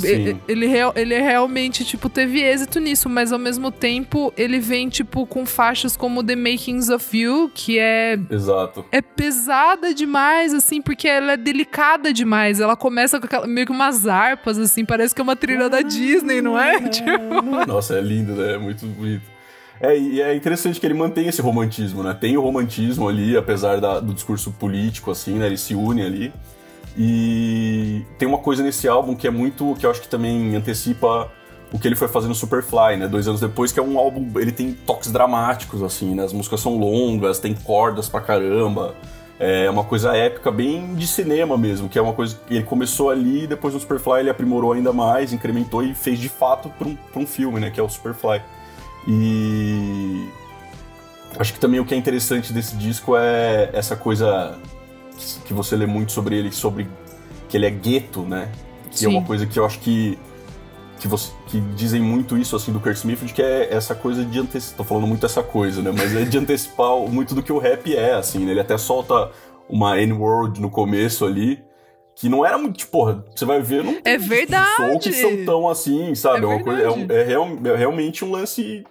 ele, 0.04 0.36
ele, 0.46 0.66
ele 0.94 1.20
realmente, 1.20 1.84
tipo, 1.84 2.08
teve 2.08 2.40
êxito 2.40 2.78
nisso, 2.78 3.08
mas 3.08 3.32
ao 3.32 3.38
mesmo 3.38 3.72
tempo 3.72 4.32
ele 4.36 4.60
vem, 4.60 4.88
tipo, 4.88 5.26
com 5.26 5.44
faixas 5.44 5.96
como 5.96 6.22
The 6.22 6.36
Makings 6.36 6.88
of 6.88 7.18
You, 7.18 7.50
que 7.52 7.80
é. 7.80 8.16
Exato. 8.30 8.84
É 8.92 9.02
pesada 9.02 9.92
demais, 9.92 10.54
assim, 10.54 10.80
porque 10.80 11.08
ela 11.08 11.32
é 11.32 11.36
delicada 11.36 12.12
demais. 12.12 12.60
Ela 12.60 12.76
começa 12.76 13.18
com 13.18 13.26
aquela, 13.26 13.46
meio 13.48 13.66
que 13.66 13.72
umas 13.72 14.06
harpas, 14.06 14.56
assim, 14.56 14.84
parece 14.84 15.12
que 15.12 15.20
é 15.20 15.24
uma 15.24 15.34
trilha 15.34 15.68
da 15.68 15.82
Disney, 15.82 16.40
não 16.40 16.56
é? 16.56 16.80
tipo... 16.88 17.08
Nossa, 17.66 17.98
é 17.98 18.00
lindo, 18.00 18.36
né? 18.36 18.54
É 18.54 18.58
muito 18.58 18.86
bonito. 18.86 19.32
É, 19.80 19.98
e 19.98 20.22
é 20.22 20.32
interessante 20.32 20.78
que 20.78 20.86
ele 20.86 20.94
mantém 20.94 21.26
esse 21.26 21.42
romantismo, 21.42 22.04
né? 22.04 22.14
Tem 22.14 22.36
o 22.36 22.40
romantismo 22.40 23.08
ali, 23.08 23.36
apesar 23.36 23.80
da, 23.80 23.98
do 23.98 24.14
discurso 24.14 24.52
político, 24.52 25.10
assim, 25.10 25.40
né? 25.40 25.46
Ele 25.46 25.56
se 25.56 25.74
une 25.74 26.02
ali. 26.02 26.32
E 26.96 28.04
tem 28.18 28.28
uma 28.28 28.38
coisa 28.38 28.62
nesse 28.62 28.86
álbum 28.86 29.14
que 29.14 29.26
é 29.26 29.30
muito. 29.30 29.74
que 29.78 29.86
eu 29.86 29.90
acho 29.90 30.00
que 30.00 30.08
também 30.08 30.54
antecipa 30.54 31.30
o 31.72 31.78
que 31.78 31.88
ele 31.88 31.96
foi 31.96 32.08
fazendo 32.08 32.30
no 32.30 32.34
Superfly, 32.34 32.98
né? 32.98 33.08
Dois 33.08 33.26
anos 33.26 33.40
depois, 33.40 33.72
que 33.72 33.80
é 33.80 33.82
um 33.82 33.98
álbum. 33.98 34.30
Ele 34.38 34.52
tem 34.52 34.72
toques 34.72 35.10
dramáticos, 35.10 35.82
assim, 35.82 36.14
né? 36.14 36.24
As 36.24 36.32
músicas 36.32 36.60
são 36.60 36.76
longas, 36.76 37.38
tem 37.38 37.54
cordas 37.54 38.08
pra 38.08 38.20
caramba. 38.20 38.94
É 39.40 39.68
uma 39.70 39.82
coisa 39.82 40.14
épica, 40.14 40.52
bem 40.52 40.94
de 40.94 41.06
cinema 41.06 41.56
mesmo, 41.56 41.88
que 41.88 41.98
é 41.98 42.02
uma 42.02 42.12
coisa 42.12 42.38
que 42.46 42.54
ele 42.54 42.64
começou 42.64 43.10
ali, 43.10 43.46
depois 43.46 43.74
no 43.74 43.80
Superfly 43.80 44.20
ele 44.20 44.30
aprimorou 44.30 44.72
ainda 44.72 44.92
mais, 44.92 45.32
incrementou 45.32 45.82
e 45.82 45.94
fez 45.94 46.20
de 46.20 46.28
fato 46.28 46.68
pra 46.78 46.86
um, 46.86 46.94
pra 46.94 47.20
um 47.20 47.26
filme, 47.26 47.58
né? 47.58 47.70
Que 47.70 47.80
é 47.80 47.82
o 47.82 47.88
Superfly. 47.88 48.42
E. 49.08 50.28
Acho 51.38 51.54
que 51.54 51.58
também 51.58 51.80
o 51.80 51.84
que 51.84 51.94
é 51.94 51.96
interessante 51.96 52.52
desse 52.52 52.76
disco 52.76 53.16
é 53.16 53.70
essa 53.72 53.96
coisa 53.96 54.58
que 55.44 55.52
você 55.52 55.76
lê 55.76 55.86
muito 55.86 56.12
sobre 56.12 56.36
ele, 56.36 56.52
sobre 56.52 56.88
que 57.48 57.56
ele 57.56 57.66
é 57.66 57.70
gueto, 57.70 58.22
né? 58.22 58.50
Que 58.90 59.00
Sim. 59.00 59.06
é 59.06 59.08
uma 59.08 59.24
coisa 59.24 59.46
que 59.46 59.58
eu 59.58 59.64
acho 59.64 59.78
que 59.78 60.18
que, 61.02 61.08
você, 61.08 61.32
que 61.48 61.60
dizem 61.74 62.00
muito 62.00 62.38
isso 62.38 62.54
assim 62.54 62.72
do 62.72 62.78
Kurt 62.78 62.96
Smith, 62.96 63.18
de 63.24 63.32
que 63.32 63.42
é 63.42 63.74
essa 63.74 63.92
coisa 63.92 64.24
de 64.24 64.38
antecipar. 64.38 64.76
Tô 64.76 64.84
falando 64.84 65.08
muito 65.08 65.26
essa 65.26 65.42
coisa, 65.42 65.82
né? 65.82 65.90
Mas 65.90 66.14
é 66.14 66.24
de 66.24 66.38
antecipar 66.38 66.96
muito 67.10 67.34
do 67.34 67.42
que 67.42 67.52
o 67.52 67.58
rap 67.58 67.94
é, 67.94 68.12
assim, 68.14 68.38
né? 68.44 68.52
Ele 68.52 68.60
até 68.60 68.78
solta 68.78 69.32
uma 69.68 70.00
N-word 70.00 70.60
no 70.60 70.70
começo 70.70 71.26
ali. 71.26 71.60
Que 72.14 72.28
não 72.28 72.46
era 72.46 72.56
muito, 72.56 72.86
porra, 72.86 73.24
você 73.34 73.44
vai 73.44 73.60
ver, 73.60 73.82
não 73.82 73.98
É 74.04 74.16
verdade. 74.16 74.98
Que 75.00 75.12
são 75.12 75.44
tão 75.44 75.68
assim, 75.68 76.14
sabe? 76.14 76.40
É, 76.40 76.42
é 76.44 76.46
uma 76.46 76.62
coisa, 76.62 76.82
é, 76.82 77.20
é, 77.20 77.24
real, 77.24 77.48
é 77.64 77.76
realmente 77.76 78.24
um 78.24 78.30
lance 78.30 78.84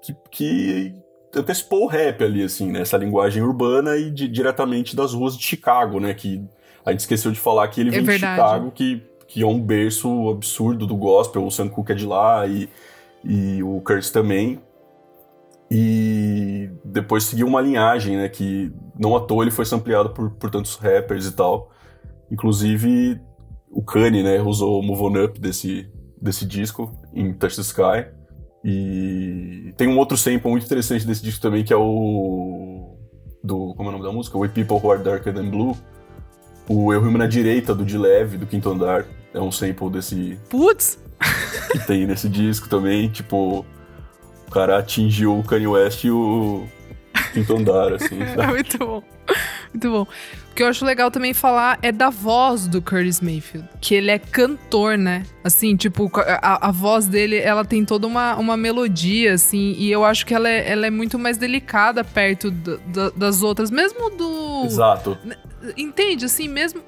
que, 0.00 0.16
que 0.30 0.94
antecipou 1.38 1.84
o 1.84 1.86
rap 1.86 2.22
ali, 2.22 2.42
assim, 2.42 2.70
né? 2.70 2.80
Essa 2.80 2.96
linguagem 2.96 3.42
urbana 3.42 3.96
e 3.96 4.10
de, 4.10 4.28
diretamente 4.28 4.94
das 4.94 5.12
ruas 5.12 5.36
de 5.36 5.42
Chicago, 5.42 6.00
né? 6.00 6.14
Que 6.14 6.44
a 6.84 6.90
gente 6.90 7.00
esqueceu 7.00 7.32
de 7.32 7.38
falar 7.38 7.68
que 7.68 7.80
ele 7.80 7.90
é 7.90 7.92
vem 7.92 8.04
de 8.04 8.12
Chicago, 8.12 8.70
que, 8.70 9.02
que 9.26 9.42
é 9.42 9.46
um 9.46 9.60
berço 9.60 10.28
absurdo 10.30 10.86
do 10.86 10.96
gospel. 10.96 11.44
O 11.44 11.50
Sam 11.50 11.68
Cooke 11.68 11.92
é 11.92 11.94
de 11.94 12.06
lá 12.06 12.46
e, 12.46 12.68
e 13.24 13.62
o 13.62 13.80
Curtis 13.80 14.10
também. 14.10 14.60
E 15.70 16.70
depois 16.84 17.24
seguiu 17.24 17.46
uma 17.46 17.60
linhagem, 17.60 18.16
né? 18.16 18.28
Que 18.28 18.72
não 18.98 19.16
à 19.16 19.20
toa 19.20 19.44
ele 19.44 19.50
foi 19.50 19.64
sampleado 19.64 20.10
por, 20.10 20.30
por 20.30 20.50
tantos 20.50 20.76
rappers 20.76 21.26
e 21.26 21.32
tal. 21.32 21.70
Inclusive, 22.30 23.20
o 23.70 23.82
Kanye, 23.82 24.22
né? 24.22 24.40
Usou 24.40 24.80
o 24.80 24.82
Move 24.82 25.02
On 25.02 25.24
Up 25.24 25.40
desse, 25.40 25.90
desse 26.20 26.46
disco 26.46 26.96
em 27.12 27.32
Touch 27.32 27.56
the 27.56 27.62
Sky. 27.62 28.06
E 28.64 29.74
tem 29.76 29.86
um 29.86 29.98
outro 29.98 30.16
sample 30.16 30.50
muito 30.50 30.64
interessante 30.64 31.06
desse 31.06 31.22
disco 31.22 31.40
também, 31.42 31.62
que 31.62 31.72
é 31.72 31.76
o. 31.76 32.96
Do. 33.42 33.74
Como 33.74 33.90
é 33.90 33.92
o 33.92 33.92
nome 33.92 34.04
da 34.04 34.10
música? 34.10 34.38
We 34.38 34.48
People 34.48 34.78
Who 34.78 34.90
Are 34.90 35.02
Darker 35.02 35.34
Than 35.34 35.50
Blue. 35.50 35.76
O 36.66 36.90
Eu 36.94 37.02
Rimo 37.02 37.18
na 37.18 37.26
Direita, 37.26 37.74
do 37.74 37.84
De 37.84 37.98
Leve, 37.98 38.38
do 38.38 38.46
Quinto 38.46 38.70
Andar. 38.70 39.04
É 39.34 39.40
um 39.40 39.52
sample 39.52 39.90
desse. 39.90 40.38
Putz! 40.48 40.98
Que 41.70 41.78
tem 41.86 42.06
nesse 42.06 42.26
disco 42.26 42.66
também. 42.66 43.10
Tipo, 43.10 43.66
o 44.48 44.50
cara 44.50 44.78
atingiu 44.78 45.38
o 45.38 45.44
Kanye 45.44 45.66
West 45.66 46.04
e 46.04 46.10
o 46.10 46.66
Quinto 47.34 47.54
Andar, 47.54 47.92
assim. 47.92 48.16
é 48.40 48.46
muito 48.46 48.78
bom. 48.78 49.02
Muito 49.74 49.90
bom. 49.90 50.02
O 50.02 50.54
que 50.54 50.62
eu 50.62 50.68
acho 50.68 50.84
legal 50.84 51.10
também 51.10 51.34
falar 51.34 51.80
é 51.82 51.90
da 51.90 52.10
voz 52.10 52.68
do 52.68 52.80
Curtis 52.80 53.20
Mayfield, 53.20 53.68
que 53.80 53.92
ele 53.92 54.08
é 54.08 54.20
cantor, 54.20 54.96
né? 54.96 55.24
Assim, 55.42 55.74
tipo, 55.74 56.08
a, 56.16 56.68
a 56.68 56.70
voz 56.70 57.08
dele, 57.08 57.36
ela 57.38 57.64
tem 57.64 57.84
toda 57.84 58.06
uma, 58.06 58.36
uma 58.36 58.56
melodia, 58.56 59.34
assim, 59.34 59.74
e 59.76 59.90
eu 59.90 60.04
acho 60.04 60.24
que 60.24 60.32
ela 60.32 60.48
é, 60.48 60.70
ela 60.70 60.86
é 60.86 60.90
muito 60.90 61.18
mais 61.18 61.36
delicada 61.36 62.04
perto 62.04 62.52
do, 62.52 62.78
do, 62.78 63.10
das 63.10 63.42
outras, 63.42 63.68
mesmo 63.68 64.10
do... 64.10 64.62
Exato. 64.64 65.18
Entende? 65.76 66.26
Assim, 66.26 66.46
mesmo... 66.46 66.80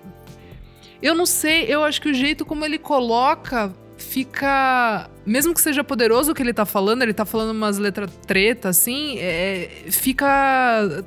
Eu 1.02 1.16
não 1.16 1.26
sei, 1.26 1.64
eu 1.64 1.82
acho 1.82 2.00
que 2.00 2.08
o 2.08 2.14
jeito 2.14 2.46
como 2.46 2.64
ele 2.64 2.78
coloca 2.78 3.72
fica. 3.98 5.10
Mesmo 5.24 5.52
que 5.52 5.60
seja 5.60 5.82
poderoso 5.82 6.32
o 6.32 6.34
que 6.34 6.42
ele 6.42 6.54
tá 6.54 6.64
falando, 6.64 7.02
ele 7.02 7.12
tá 7.12 7.24
falando 7.24 7.50
umas 7.50 7.78
letras 7.78 8.10
treta, 8.26 8.68
assim, 8.68 9.18
é, 9.18 9.68
fica 9.90 11.04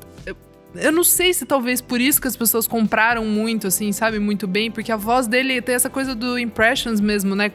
eu 0.76 0.92
não 0.92 1.04
sei 1.04 1.34
se 1.34 1.46
talvez 1.46 1.82
por 1.82 2.00
isso 2.00 2.22
que 2.22 2.28
as 2.28 2.36
pessoas 2.36 2.68
compraram 2.68 3.26
muito, 3.26 3.68
assim, 3.68 3.92
sabe? 3.92 4.20
Muito 4.20 4.48
bem, 4.48 4.70
porque 4.70 4.92
a 4.92 4.96
voz 4.96 5.28
dele 5.28 5.62
tem 5.62 5.76
essa 5.76 5.90
coisa 5.90 6.14
do 6.14 6.38
Impressions 6.38 7.00
mesmo, 7.02 7.36
né? 7.36 7.52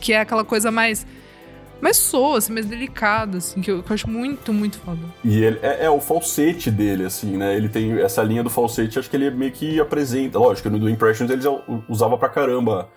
Que 0.00 0.12
é 0.12 0.20
aquela 0.20 0.44
coisa 0.44 0.70
mais. 0.70 1.06
Mais 1.78 1.98
soa, 1.98 2.38
assim, 2.38 2.54
mais 2.54 2.64
delicada, 2.64 3.36
assim, 3.36 3.60
que 3.60 3.70
eu, 3.70 3.82
que 3.82 3.90
eu 3.90 3.94
acho 3.94 4.08
muito, 4.08 4.50
muito 4.50 4.78
foda. 4.78 4.98
E 5.22 5.44
ele, 5.44 5.58
é, 5.60 5.84
é, 5.84 5.90
o 5.90 6.00
falsete 6.00 6.70
dele, 6.70 7.04
assim, 7.04 7.36
né? 7.36 7.54
Ele 7.54 7.68
tem 7.68 8.00
essa 8.00 8.22
linha 8.22 8.42
do 8.42 8.48
falsete, 8.48 8.98
acho 8.98 9.10
que 9.10 9.16
ele 9.16 9.30
meio 9.30 9.52
que 9.52 9.78
apresenta. 9.78 10.38
Lógico, 10.38 10.70
no 10.70 10.88
Impressions 10.88 11.30
ele 11.30 11.42
usava 11.86 12.16
pra 12.16 12.30
caramba 12.30 12.88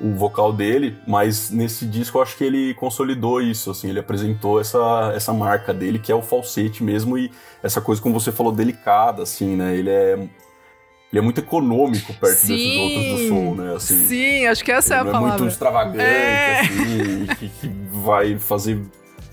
o 0.00 0.14
vocal 0.14 0.52
dele, 0.52 0.96
mas 1.06 1.50
nesse 1.50 1.84
disco 1.84 2.18
eu 2.18 2.22
acho 2.22 2.36
que 2.36 2.44
ele 2.44 2.74
consolidou 2.74 3.40
isso, 3.40 3.70
assim, 3.70 3.90
ele 3.90 4.00
apresentou 4.00 4.60
essa, 4.60 5.12
essa 5.14 5.32
marca 5.32 5.74
dele, 5.74 5.98
que 5.98 6.10
é 6.10 6.14
o 6.14 6.22
falsete 6.22 6.82
mesmo, 6.82 7.18
e 7.18 7.30
essa 7.62 7.80
coisa, 7.80 8.00
como 8.00 8.18
você 8.18 8.32
falou, 8.32 8.52
delicada, 8.52 9.22
assim, 9.22 9.56
né? 9.56 9.76
Ele 9.76 9.90
é. 9.90 10.18
Ele 11.12 11.18
é 11.18 11.22
muito 11.22 11.40
econômico 11.40 12.14
perto 12.14 12.36
sim, 12.36 12.54
desses 12.54 12.78
outros 12.78 13.04
do 13.04 13.28
som, 13.28 13.54
né? 13.56 13.74
Assim, 13.74 14.06
sim, 14.06 14.46
acho 14.46 14.64
que 14.64 14.70
essa 14.70 14.94
é 14.94 14.98
a 14.98 15.04
não 15.04 15.10
palavra. 15.10 15.34
é 15.34 15.38
muito 15.40 15.50
extravagante, 15.50 16.00
é. 16.00 16.60
assim, 16.60 17.26
que, 17.36 17.48
que, 17.48 17.72
vai 17.90 18.38
fazer 18.38 18.80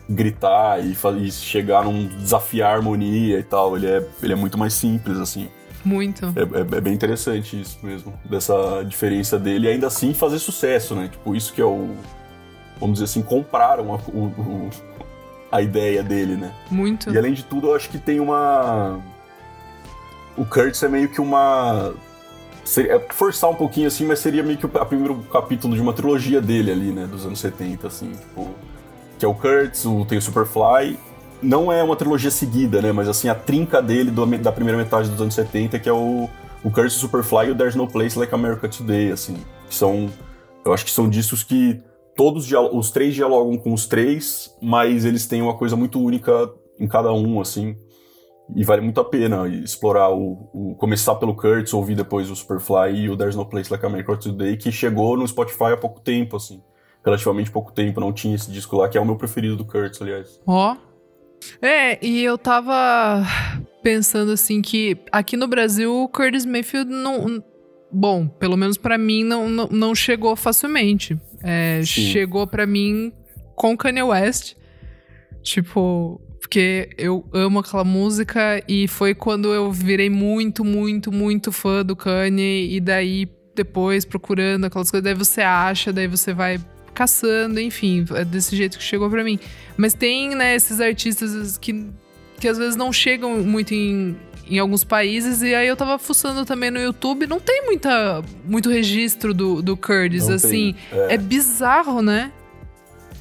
gritar 0.10 0.84
e, 0.84 0.98
e 1.22 1.32
chegar 1.32 1.84
num 1.84 2.08
desafiar 2.08 2.72
a 2.72 2.76
harmonia 2.78 3.38
e 3.38 3.44
tal. 3.44 3.78
Ele 3.78 3.86
é, 3.86 4.04
ele 4.24 4.34
é 4.34 4.36
muito 4.36 4.58
mais 4.58 4.74
simples, 4.74 5.20
assim. 5.20 5.50
Muito. 5.88 6.26
É, 6.36 6.42
é, 6.42 6.78
é, 6.78 6.82
bem 6.82 6.94
interessante 6.94 7.62
isso 7.62 7.80
mesmo, 7.82 8.14
dessa 8.26 8.84
diferença 8.84 9.40
dele 9.40 9.68
e 9.68 9.70
ainda 9.70 9.88
assim 9.88 10.14
fazer 10.14 10.38
sucesso, 10.40 10.94
né? 10.94 11.08
Tipo, 11.10 11.34
isso 11.34 11.54
que 11.54 11.62
é 11.62 11.66
o. 11.66 11.96
Vamos 12.80 12.96
dizer 12.96 13.06
assim, 13.06 13.22
compraram 13.22 13.94
a, 13.94 13.98
o, 14.10 14.26
o, 14.26 14.70
a 15.52 15.62
ideia 15.62 16.04
dele, 16.04 16.36
né? 16.36 16.54
Muito. 16.70 17.10
E 17.10 17.18
além 17.18 17.34
de 17.34 17.44
tudo, 17.44 17.68
eu 17.68 17.76
acho 17.76 17.90
que 17.90 17.98
tem 17.98 18.20
uma. 18.20 19.00
O 20.36 20.46
Kurtz 20.46 20.84
é 20.84 20.90
meio 20.90 21.10
que 21.10 21.22
uma. 21.22 21.94
Seria, 22.66 22.96
é 22.96 23.00
forçar 23.14 23.50
um 23.50 23.56
pouquinho 23.56 23.88
assim, 23.88 24.06
mas 24.06 24.20
seria 24.20 24.44
meio 24.44 24.58
que 24.58 24.66
o 24.66 24.70
primeiro 24.70 25.16
capítulo 25.32 25.74
de 25.74 25.82
uma 25.82 25.94
trilogia 25.94 26.42
dele 26.42 26.72
ali, 26.72 26.92
né? 26.92 27.08
Dos 27.08 27.26
anos 27.26 27.40
70, 27.40 27.88
assim, 27.88 28.12
tipo. 28.12 28.50
Que 29.18 29.26
é 29.26 29.28
o 29.28 29.34
Kurtz, 29.34 29.86
o, 29.86 30.06
tem 30.06 30.18
o 30.18 30.22
Superfly 30.22 31.00
não 31.42 31.72
é 31.72 31.84
uma 31.84 31.96
trilogia 31.96 32.32
seguida, 32.32 32.82
né? 32.82 32.92
Mas 32.92 33.08
assim, 33.08 33.30
a 33.30 33.36
trinca 33.36 33.82
dele 33.82 34.12
do, 34.12 34.26
da 34.38 34.52
primeira 34.52 34.78
metade 34.78 35.10
dos 35.10 35.22
anos 35.22 35.34
70, 35.34 35.80
que 35.80 35.90
é 35.90 35.94
o, 35.94 36.30
o 36.64 36.72
Curse 36.72 36.98
Superfly 36.98 37.48
e 37.48 37.52
o 37.52 37.56
There's 37.56 37.76
No 37.76 37.88
Place 37.88 38.18
Like 38.18 38.34
America 38.34 38.68
Today, 38.68 39.12
assim. 39.12 39.38
Que 39.70 39.76
são. 39.76 40.10
Eu 40.66 40.74
acho 40.74 40.84
que 40.84 40.92
são 40.92 41.10
discos 41.10 41.44
que 41.44 41.82
todos 42.16 42.52
os 42.52 42.92
três 42.92 43.14
dialogam 43.14 43.58
com 43.58 43.74
os 43.74 43.86
três, 43.86 44.54
mas 44.62 45.06
eles 45.06 45.28
têm 45.28 45.42
uma 45.42 45.56
coisa 45.56 45.76
muito 45.76 46.02
única 46.02 46.52
em 46.80 46.88
cada 46.88 47.14
um, 47.14 47.40
assim. 47.40 47.76
E 48.56 48.64
vale 48.64 48.82
muito 48.82 49.00
a 49.00 49.06
pena 49.06 49.48
explorar 49.48 50.10
o, 50.10 50.50
o 50.54 50.76
começar 50.76 51.16
pelo 51.16 51.36
Kurtz, 51.36 51.74
ouvir 51.74 51.96
depois 51.96 52.30
o 52.32 52.36
Superfly 52.36 52.96
e 52.96 53.10
o 53.10 53.18
There's 53.18 53.36
No 53.36 53.46
Place 53.46 53.72
Like 53.72 53.86
America 53.86 54.16
Today, 54.16 54.56
que 54.58 54.72
chegou 54.72 55.18
no 55.18 55.28
Spotify 55.28 55.74
há 55.74 55.78
pouco 55.78 56.00
tempo, 56.00 56.38
assim. 56.38 56.62
Relativamente 57.04 57.52
pouco 57.52 57.72
tempo, 57.72 58.00
não 58.00 58.12
tinha 58.12 58.36
esse 58.36 58.52
disco 58.52 58.76
lá, 58.78 58.90
que 58.90 58.98
é 58.98 59.02
o 59.02 59.06
meu 59.06 59.16
preferido 59.16 59.56
do 59.56 59.66
Kurtz, 59.66 60.02
aliás. 60.02 60.42
Ó, 60.46 60.74
oh. 60.74 60.87
É, 61.62 62.04
e 62.06 62.24
eu 62.24 62.38
tava 62.38 63.24
pensando 63.82 64.32
assim 64.32 64.62
que 64.62 64.98
aqui 65.12 65.38
no 65.38 65.48
Brasil 65.48 65.94
o 65.94 66.08
Curtis 66.08 66.46
Mayfield 66.46 66.92
não. 66.92 67.44
Bom, 67.92 68.28
pelo 68.28 68.58
menos 68.58 68.78
para 68.78 68.98
mim 68.98 69.24
não, 69.24 69.48
não, 69.50 69.68
não, 69.68 69.96
chegou 69.96 70.36
facilmente. 70.36 71.18
É, 71.42 71.82
chegou 71.84 72.46
para 72.46 72.66
mim 72.66 73.14
com 73.56 73.78
Kanye 73.78 74.04
West. 74.04 74.56
Tipo, 75.42 76.20
porque 76.40 76.90
eu 76.98 77.26
amo 77.34 77.60
aquela 77.60 77.84
música 77.84 78.62
e 78.68 78.88
foi 78.88 79.16
quando 79.16 79.54
eu 79.54 79.72
virei 79.72 80.10
muito, 80.10 80.66
muito, 80.66 81.12
muito 81.12 81.52
fã 81.52 81.84
do 81.84 81.96
Kanye 81.96 82.76
e 82.76 82.80
daí 82.82 83.28
depois 83.56 84.06
procurando 84.06 84.66
aquelas 84.66 84.92
coisas, 84.92 85.04
daí 85.04 85.14
você 85.14 85.42
acha, 85.42 85.92
daí 85.92 86.08
você 86.08 86.34
vai 86.34 86.60
caçando, 86.98 87.60
enfim, 87.60 88.04
é 88.16 88.26
desse 88.26 88.56
jeito 88.56 88.76
que 88.76 88.84
chegou 88.84 89.08
para 89.08 89.24
mim. 89.24 89.40
Mas 89.78 89.94
tem, 89.94 90.34
né, 90.34 90.56
esses 90.56 90.82
artistas 90.82 91.56
que, 91.56 91.86
que 92.40 92.48
às 92.48 92.58
vezes 92.58 92.76
não 92.76 92.92
chegam 92.92 93.38
muito 93.44 93.72
em, 93.72 94.18
em 94.50 94.58
alguns 94.58 94.84
países, 94.84 95.44
e 95.44 95.54
aí 95.54 95.68
eu 95.68 95.76
tava 95.76 96.00
fuçando 96.00 96.44
também 96.44 96.72
no 96.72 96.80
YouTube, 96.80 97.28
não 97.28 97.40
tem 97.40 97.64
muita, 97.68 98.24
muito 98.44 98.72
registro 98.72 99.32
do, 99.32 99.62
do 99.62 99.78
Curtis, 99.78 100.28
não 100.28 100.34
assim. 100.34 100.74
É. 100.92 101.14
é. 101.14 101.18
bizarro, 101.20 102.02
né? 102.02 102.32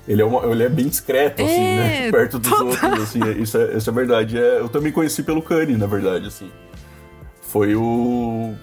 Ele 0.08 0.22
é, 0.22 0.24
uma, 0.24 0.46
ele 0.50 0.62
é 0.62 0.70
bem 0.70 0.88
discreto, 0.88 1.42
assim, 1.42 1.60
né? 1.60 2.06
É, 2.06 2.10
Perto 2.12 2.38
dos 2.38 2.52
outros, 2.52 3.02
assim. 3.02 3.20
Isso 3.42 3.58
é, 3.58 3.76
isso 3.76 3.90
é 3.90 3.92
verdade. 3.92 4.38
É, 4.38 4.60
eu 4.60 4.70
também 4.70 4.90
conheci 4.90 5.22
pelo 5.22 5.42
Kanye, 5.42 5.76
na 5.76 5.86
verdade, 5.86 6.28
assim. 6.28 6.50
Foi 7.42 7.74
o 7.74 8.54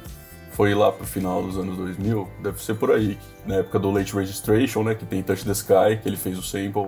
foi 0.54 0.74
lá 0.74 0.92
pro 0.92 1.06
final 1.06 1.44
dos 1.44 1.58
anos 1.58 1.78
2000, 1.78 2.28
deve 2.42 2.64
ser 2.64 2.76
por 2.76 2.92
aí, 2.92 3.18
na 3.46 3.56
época 3.56 3.80
do 3.80 3.92
Late 3.92 4.16
Registration, 4.16 4.84
né, 4.84 4.96
que 4.96 5.06
tem 5.06 5.22
Touch 5.22 5.44
the 5.44 5.52
Sky, 5.52 6.00
que 6.02 6.08
ele 6.08 6.16
fez 6.16 6.38
o 6.38 6.44
sample, 6.44 6.88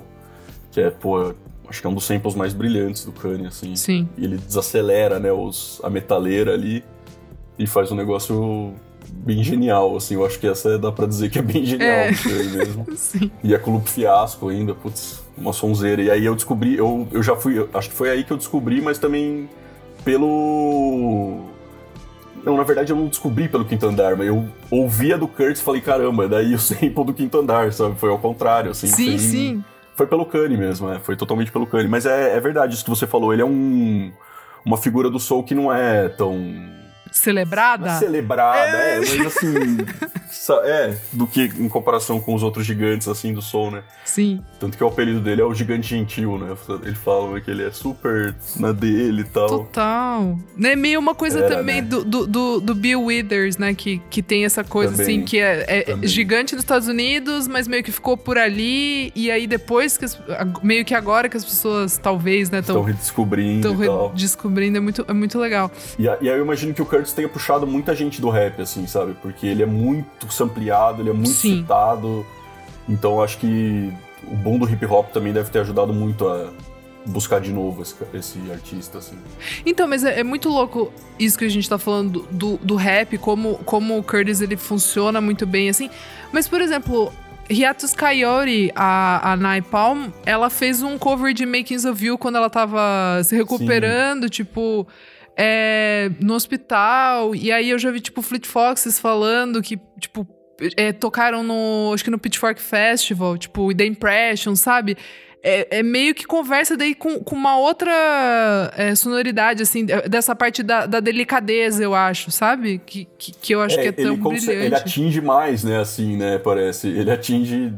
que 0.71 0.79
é, 0.79 0.89
pô, 0.89 1.33
acho 1.67 1.81
que 1.81 1.87
é 1.87 1.89
um 1.89 1.93
dos 1.93 2.05
samples 2.05 2.35
mais 2.35 2.53
brilhantes 2.53 3.05
do 3.05 3.11
Kanye, 3.11 3.47
assim. 3.47 3.75
Sim. 3.75 4.07
E 4.17 4.23
ele 4.23 4.37
desacelera, 4.37 5.19
né, 5.19 5.31
os, 5.31 5.81
a 5.83 5.89
metaleira 5.89 6.53
ali 6.53 6.83
e 7.57 7.65
faz 7.65 7.91
um 7.91 7.95
negócio 7.95 8.73
bem 9.11 9.43
genial, 9.43 9.95
assim, 9.95 10.15
eu 10.15 10.25
acho 10.25 10.39
que 10.39 10.47
essa 10.47 10.77
dá 10.77 10.91
pra 10.91 11.07
dizer 11.07 11.29
que 11.29 11.39
é 11.39 11.41
bem 11.41 11.65
genial 11.65 11.89
é. 11.89 12.11
mesmo. 12.11 12.85
Sim. 12.95 13.31
E 13.43 13.53
é 13.53 13.57
com 13.57 13.71
Loop 13.71 13.89
Fiasco 13.89 14.49
ainda, 14.49 14.75
putz, 14.75 15.23
uma 15.37 15.53
sonzeira. 15.53 16.01
E 16.01 16.11
aí 16.11 16.25
eu 16.25 16.35
descobri, 16.35 16.77
eu, 16.77 17.07
eu 17.11 17.23
já 17.23 17.35
fui, 17.35 17.67
acho 17.73 17.89
que 17.89 17.95
foi 17.95 18.09
aí 18.09 18.23
que 18.23 18.31
eu 18.31 18.37
descobri, 18.37 18.81
mas 18.81 18.99
também 18.99 19.49
pelo 20.03 20.84
não, 22.45 22.55
na 22.55 22.63
verdade 22.63 22.91
eu 22.91 22.95
não 22.95 23.07
descobri 23.07 23.49
pelo 23.49 23.65
Quinto 23.65 23.87
Andar, 23.87 24.15
mas 24.15 24.27
eu 24.27 24.47
ouvia 24.69 25.17
do 25.17 25.27
Kurtz 25.27 25.59
e 25.59 25.63
falei, 25.63 25.81
caramba, 25.81 26.27
daí 26.27 26.53
o 26.53 26.59
sample 26.59 27.03
do 27.03 27.13
Quinto 27.13 27.39
Andar, 27.39 27.73
sabe? 27.73 27.95
Foi 27.99 28.09
ao 28.09 28.19
contrário, 28.19 28.71
assim. 28.71 28.87
Sim, 28.87 29.17
sim. 29.17 29.63
Foi 29.95 30.05
pelo 30.05 30.25
Kanye 30.25 30.57
mesmo, 30.57 30.87
né? 30.87 30.99
Foi 31.01 31.15
totalmente 31.15 31.51
pelo 31.51 31.65
Kanye. 31.65 31.87
Mas 31.87 32.05
é, 32.05 32.35
é 32.35 32.39
verdade 32.39 32.75
isso 32.75 32.83
que 32.83 32.89
você 32.89 33.07
falou, 33.07 33.33
ele 33.33 33.41
é 33.41 33.45
um... 33.45 34.11
Uma 34.63 34.77
figura 34.77 35.09
do 35.09 35.19
soul 35.19 35.43
que 35.43 35.53
não 35.53 35.71
é 35.71 36.09
tão 36.09 36.39
celebrada? 37.11 37.85
Não 37.85 37.93
é 37.93 37.99
celebrada, 37.99 38.77
é. 38.77 38.95
é, 38.95 38.99
mas 38.99 39.25
assim. 39.27 39.77
é, 40.63 40.95
do 41.11 41.27
que 41.27 41.43
em 41.43 41.69
comparação 41.69 42.19
com 42.19 42.33
os 42.33 42.43
outros 42.43 42.65
gigantes, 42.65 43.07
assim, 43.07 43.33
do 43.33 43.41
Soul, 43.41 43.71
né? 43.71 43.83
Sim. 44.03 44.41
Tanto 44.59 44.77
que 44.77 44.83
o 44.83 44.87
apelido 44.87 45.19
dele 45.19 45.41
é 45.41 45.45
o 45.45 45.53
Gigante 45.53 45.87
Gentil, 45.87 46.37
né? 46.37 46.55
Ele 46.83 46.95
fala 46.95 47.39
que 47.41 47.49
ele 47.49 47.63
é 47.63 47.71
super 47.71 48.35
na 48.57 48.71
dele 48.71 49.21
e 49.21 49.25
tal. 49.25 49.47
Total. 49.47 50.39
É 50.61 50.75
meio 50.75 50.99
uma 50.99 51.15
coisa 51.15 51.39
Era, 51.39 51.55
também 51.55 51.81
né? 51.81 51.87
do, 51.87 52.03
do, 52.03 52.59
do, 52.59 52.75
Bill 52.75 53.03
Withers, 53.03 53.57
né? 53.57 53.73
Que, 53.73 54.01
que 54.09 54.21
tem 54.21 54.45
essa 54.45 54.63
coisa, 54.63 54.91
também, 54.91 55.17
assim, 55.17 55.25
que 55.25 55.39
é, 55.39 55.85
é 55.87 56.07
gigante 56.07 56.55
dos 56.55 56.63
Estados 56.63 56.87
Unidos, 56.87 57.47
mas 57.47 57.67
meio 57.67 57.83
que 57.83 57.91
ficou 57.91 58.17
por 58.17 58.37
ali. 58.37 59.11
E 59.15 59.31
aí 59.31 59.47
depois, 59.47 59.97
que 59.97 60.05
as, 60.05 60.19
meio 60.61 60.85
que 60.85 60.93
agora 60.93 61.27
que 61.29 61.37
as 61.37 61.45
pessoas, 61.45 61.97
talvez, 61.97 62.49
né? 62.49 62.59
Estão 62.59 62.83
redescobrindo. 62.83 63.69
Estão 63.69 64.07
redescobrindo, 64.09 64.77
é 64.77 64.81
muito, 64.81 65.05
é 65.07 65.13
muito 65.13 65.39
legal. 65.39 65.71
E, 65.97 66.03
e 66.03 66.09
aí 66.09 66.27
eu 66.27 66.41
imagino 66.41 66.73
que 66.73 66.81
o 66.81 66.85
Kurt 66.85 67.09
tenha 67.11 67.29
puxado 67.29 67.65
muita 67.65 67.95
gente 67.95 68.21
do 68.21 68.29
rap, 68.29 68.61
assim, 68.61 68.85
sabe? 68.87 69.15
Porque 69.21 69.45
ele 69.45 69.63
é 69.63 69.65
muito 69.65 70.24
sampleado, 70.33 71.01
ele 71.01 71.09
é 71.09 71.13
muito 71.13 71.29
Sim. 71.29 71.61
citado. 71.61 72.25
Então 72.87 73.21
acho 73.21 73.37
que 73.37 73.91
o 74.23 74.35
bom 74.35 74.57
do 74.57 74.69
hip 74.69 74.85
hop 74.85 75.11
também 75.11 75.33
deve 75.33 75.49
ter 75.49 75.59
ajudado 75.59 75.93
muito 75.93 76.27
a 76.27 76.49
buscar 77.05 77.39
de 77.39 77.51
novo 77.51 77.81
esse, 77.81 77.95
esse 78.13 78.51
artista, 78.51 78.97
assim. 78.97 79.17
Então, 79.65 79.87
mas 79.87 80.03
é, 80.03 80.19
é, 80.19 80.23
muito 80.23 80.49
louco 80.49 80.91
isso 81.19 81.37
que 81.37 81.45
a 81.45 81.49
gente 81.49 81.69
tá 81.69 81.77
falando 81.77 82.27
do, 82.31 82.57
do 82.57 82.75
rap, 82.75 83.17
como, 83.17 83.57
como 83.59 83.97
o 83.97 84.03
Curtis 84.03 84.41
ele 84.41 84.57
funciona 84.57 85.21
muito 85.21 85.45
bem, 85.45 85.69
assim. 85.69 85.89
Mas, 86.31 86.47
por 86.47 86.61
exemplo, 86.61 87.13
Hiatus 87.49 87.93
Coyote, 87.93 88.71
a, 88.75 89.33
a 89.33 89.35
Naipalm, 89.35 90.09
ela 90.25 90.49
fez 90.49 90.81
um 90.81 90.97
cover 90.97 91.33
de 91.33 91.45
Makings 91.45 91.85
of 91.85 92.03
You 92.03 92.17
quando 92.17 92.37
ela 92.37 92.49
tava 92.49 93.21
se 93.23 93.35
recuperando, 93.35 94.23
Sim. 94.23 94.29
tipo 94.29 94.87
é, 95.37 96.09
no 96.19 96.33
hospital. 96.33 97.35
E 97.35 97.51
aí 97.51 97.69
eu 97.69 97.79
já 97.79 97.91
vi, 97.91 97.99
tipo, 97.99 98.21
Fleet 98.21 98.45
Foxes 98.45 98.99
falando 98.99 99.61
que, 99.61 99.79
tipo, 99.99 100.27
é, 100.77 100.93
tocaram 100.93 101.43
no. 101.43 101.91
Acho 101.93 102.03
que 102.03 102.11
no 102.11 102.19
Pitchfork 102.19 102.61
Festival, 102.61 103.37
tipo, 103.37 103.73
The 103.73 103.85
Impression, 103.85 104.55
sabe? 104.55 104.97
É, 105.47 105.77
é, 105.77 105.83
meio 105.83 106.15
que 106.15 106.25
conversa 106.25 106.75
daí 106.75 106.95
com, 106.95 107.19
com 107.19 107.35
uma 107.35 107.55
outra 107.59 108.73
é, 108.75 108.95
sonoridade, 108.95 109.61
assim, 109.61 109.85
dessa 109.85 110.35
parte 110.35 110.63
da, 110.63 110.87
da, 110.87 110.99
delicadeza, 110.99 111.83
eu 111.83 111.93
acho, 111.93 112.31
sabe? 112.31 112.79
Que, 112.83 113.07
que, 113.15 113.31
que 113.31 113.53
eu 113.53 113.61
acho 113.61 113.79
é, 113.79 113.83
que 113.83 113.87
é 113.89 113.91
tão 113.91 114.17
brilhante. 114.17 114.49
Ele 114.49 114.75
atinge 114.75 115.21
mais, 115.21 115.63
né, 115.63 115.79
assim, 115.79 116.17
né, 116.17 116.39
parece. 116.39 116.87
Ele 116.87 117.11
atinge 117.11 117.71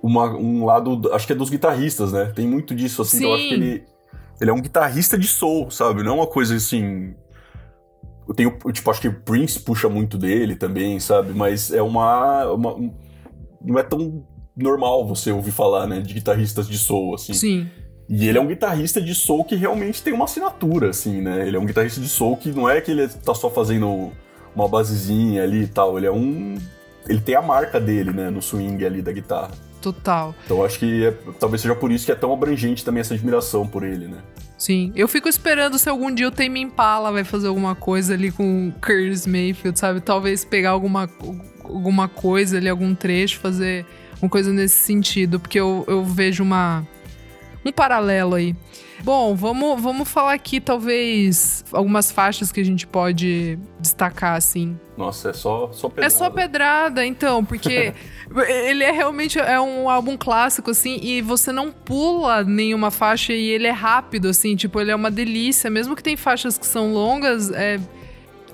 uma, 0.00 0.28
um 0.36 0.64
lado, 0.64 1.12
acho 1.12 1.26
que 1.26 1.32
é 1.32 1.36
dos 1.36 1.50
guitarristas, 1.50 2.12
né? 2.12 2.30
Tem 2.32 2.46
muito 2.46 2.76
disso, 2.76 3.02
assim, 3.02 3.16
então 3.16 3.30
eu 3.30 3.34
acho 3.34 3.48
que 3.48 3.54
ele 3.54 3.84
ele 4.40 4.50
é 4.50 4.52
um 4.52 4.60
guitarrista 4.60 5.18
de 5.18 5.26
soul, 5.26 5.70
sabe? 5.70 6.02
Não 6.02 6.12
é 6.12 6.14
uma 6.16 6.26
coisa 6.26 6.54
assim. 6.54 7.14
Eu 8.26 8.34
tenho, 8.34 8.56
tipo, 8.72 8.90
acho 8.90 9.00
que 9.00 9.08
o 9.08 9.20
Prince 9.20 9.58
puxa 9.58 9.88
muito 9.88 10.18
dele 10.18 10.54
também, 10.54 11.00
sabe? 11.00 11.32
Mas 11.32 11.72
é 11.72 11.82
uma, 11.82 12.46
uma. 12.52 12.92
Não 13.60 13.78
é 13.78 13.82
tão 13.82 14.24
normal 14.56 15.06
você 15.06 15.32
ouvir 15.32 15.50
falar, 15.50 15.86
né? 15.86 16.00
De 16.00 16.14
guitarristas 16.14 16.68
de 16.68 16.78
soul, 16.78 17.14
assim. 17.14 17.32
Sim. 17.32 17.68
E 18.08 18.28
ele 18.28 18.38
é 18.38 18.40
um 18.40 18.46
guitarrista 18.46 19.00
de 19.00 19.14
soul 19.14 19.44
que 19.44 19.54
realmente 19.54 20.02
tem 20.02 20.12
uma 20.12 20.24
assinatura, 20.24 20.90
assim, 20.90 21.20
né? 21.20 21.46
Ele 21.46 21.56
é 21.56 21.60
um 21.60 21.66
guitarrista 21.66 22.00
de 22.00 22.08
soul 22.08 22.36
que 22.36 22.50
não 22.50 22.68
é 22.68 22.80
que 22.80 22.90
ele 22.90 23.08
tá 23.08 23.34
só 23.34 23.50
fazendo 23.50 24.12
uma 24.54 24.68
basezinha 24.68 25.42
ali 25.42 25.64
e 25.64 25.66
tal. 25.66 25.98
Ele 25.98 26.06
é 26.06 26.12
um. 26.12 26.56
Ele 27.08 27.20
tem 27.20 27.34
a 27.34 27.42
marca 27.42 27.80
dele, 27.80 28.12
né? 28.12 28.30
No 28.30 28.40
swing 28.40 28.84
ali 28.84 29.02
da 29.02 29.12
guitarra. 29.12 29.50
Total. 29.80 30.34
Então 30.44 30.64
acho 30.64 30.78
que 30.78 31.06
é, 31.06 31.10
talvez 31.38 31.62
seja 31.62 31.74
por 31.74 31.92
isso 31.92 32.04
que 32.04 32.12
é 32.12 32.14
tão 32.14 32.32
abrangente 32.32 32.84
também 32.84 33.00
essa 33.00 33.14
admiração 33.14 33.66
por 33.66 33.84
ele, 33.84 34.06
né? 34.06 34.18
Sim. 34.56 34.92
Eu 34.96 35.06
fico 35.06 35.28
esperando 35.28 35.78
se 35.78 35.88
algum 35.88 36.12
dia 36.12 36.26
o 36.26 36.32
Tame 36.32 36.60
Impala 36.60 37.12
vai 37.12 37.22
fazer 37.22 37.46
alguma 37.46 37.76
coisa 37.76 38.14
ali 38.14 38.32
com 38.32 38.72
Curtis 38.80 39.24
Mayfield, 39.24 39.78
sabe? 39.78 40.00
Talvez 40.00 40.44
pegar 40.44 40.70
alguma, 40.70 41.08
alguma 41.62 42.08
coisa 42.08 42.56
ali, 42.56 42.68
algum 42.68 42.92
trecho, 42.92 43.38
fazer 43.38 43.86
uma 44.20 44.28
coisa 44.28 44.52
nesse 44.52 44.76
sentido. 44.76 45.38
Porque 45.38 45.60
eu, 45.60 45.84
eu 45.86 46.04
vejo 46.04 46.42
uma 46.42 46.84
um 47.64 47.72
paralelo 47.72 48.34
aí. 48.34 48.54
Bom, 49.02 49.34
vamos, 49.34 49.80
vamos 49.80 50.08
falar 50.08 50.32
aqui, 50.32 50.60
talvez, 50.60 51.64
algumas 51.72 52.10
faixas 52.10 52.50
que 52.50 52.60
a 52.60 52.64
gente 52.64 52.86
pode 52.86 53.58
destacar, 53.78 54.34
assim. 54.34 54.76
Nossa, 54.96 55.30
é 55.30 55.32
só, 55.32 55.70
só 55.72 55.88
pedrada. 55.88 56.06
É 56.06 56.10
só 56.10 56.30
pedrada, 56.30 57.06
então, 57.06 57.44
porque 57.44 57.94
ele 58.48 58.82
é 58.82 58.90
realmente 58.90 59.38
é 59.38 59.60
um 59.60 59.88
álbum 59.88 60.16
clássico, 60.16 60.72
assim, 60.72 60.98
e 61.00 61.22
você 61.22 61.52
não 61.52 61.70
pula 61.70 62.42
nenhuma 62.42 62.90
faixa 62.90 63.32
e 63.32 63.48
ele 63.48 63.68
é 63.68 63.72
rápido, 63.72 64.28
assim, 64.28 64.56
tipo, 64.56 64.80
ele 64.80 64.90
é 64.90 64.96
uma 64.96 65.10
delícia. 65.10 65.70
Mesmo 65.70 65.94
que 65.94 66.02
tem 66.02 66.16
faixas 66.16 66.58
que 66.58 66.66
são 66.66 66.92
longas, 66.92 67.52
é, 67.52 67.78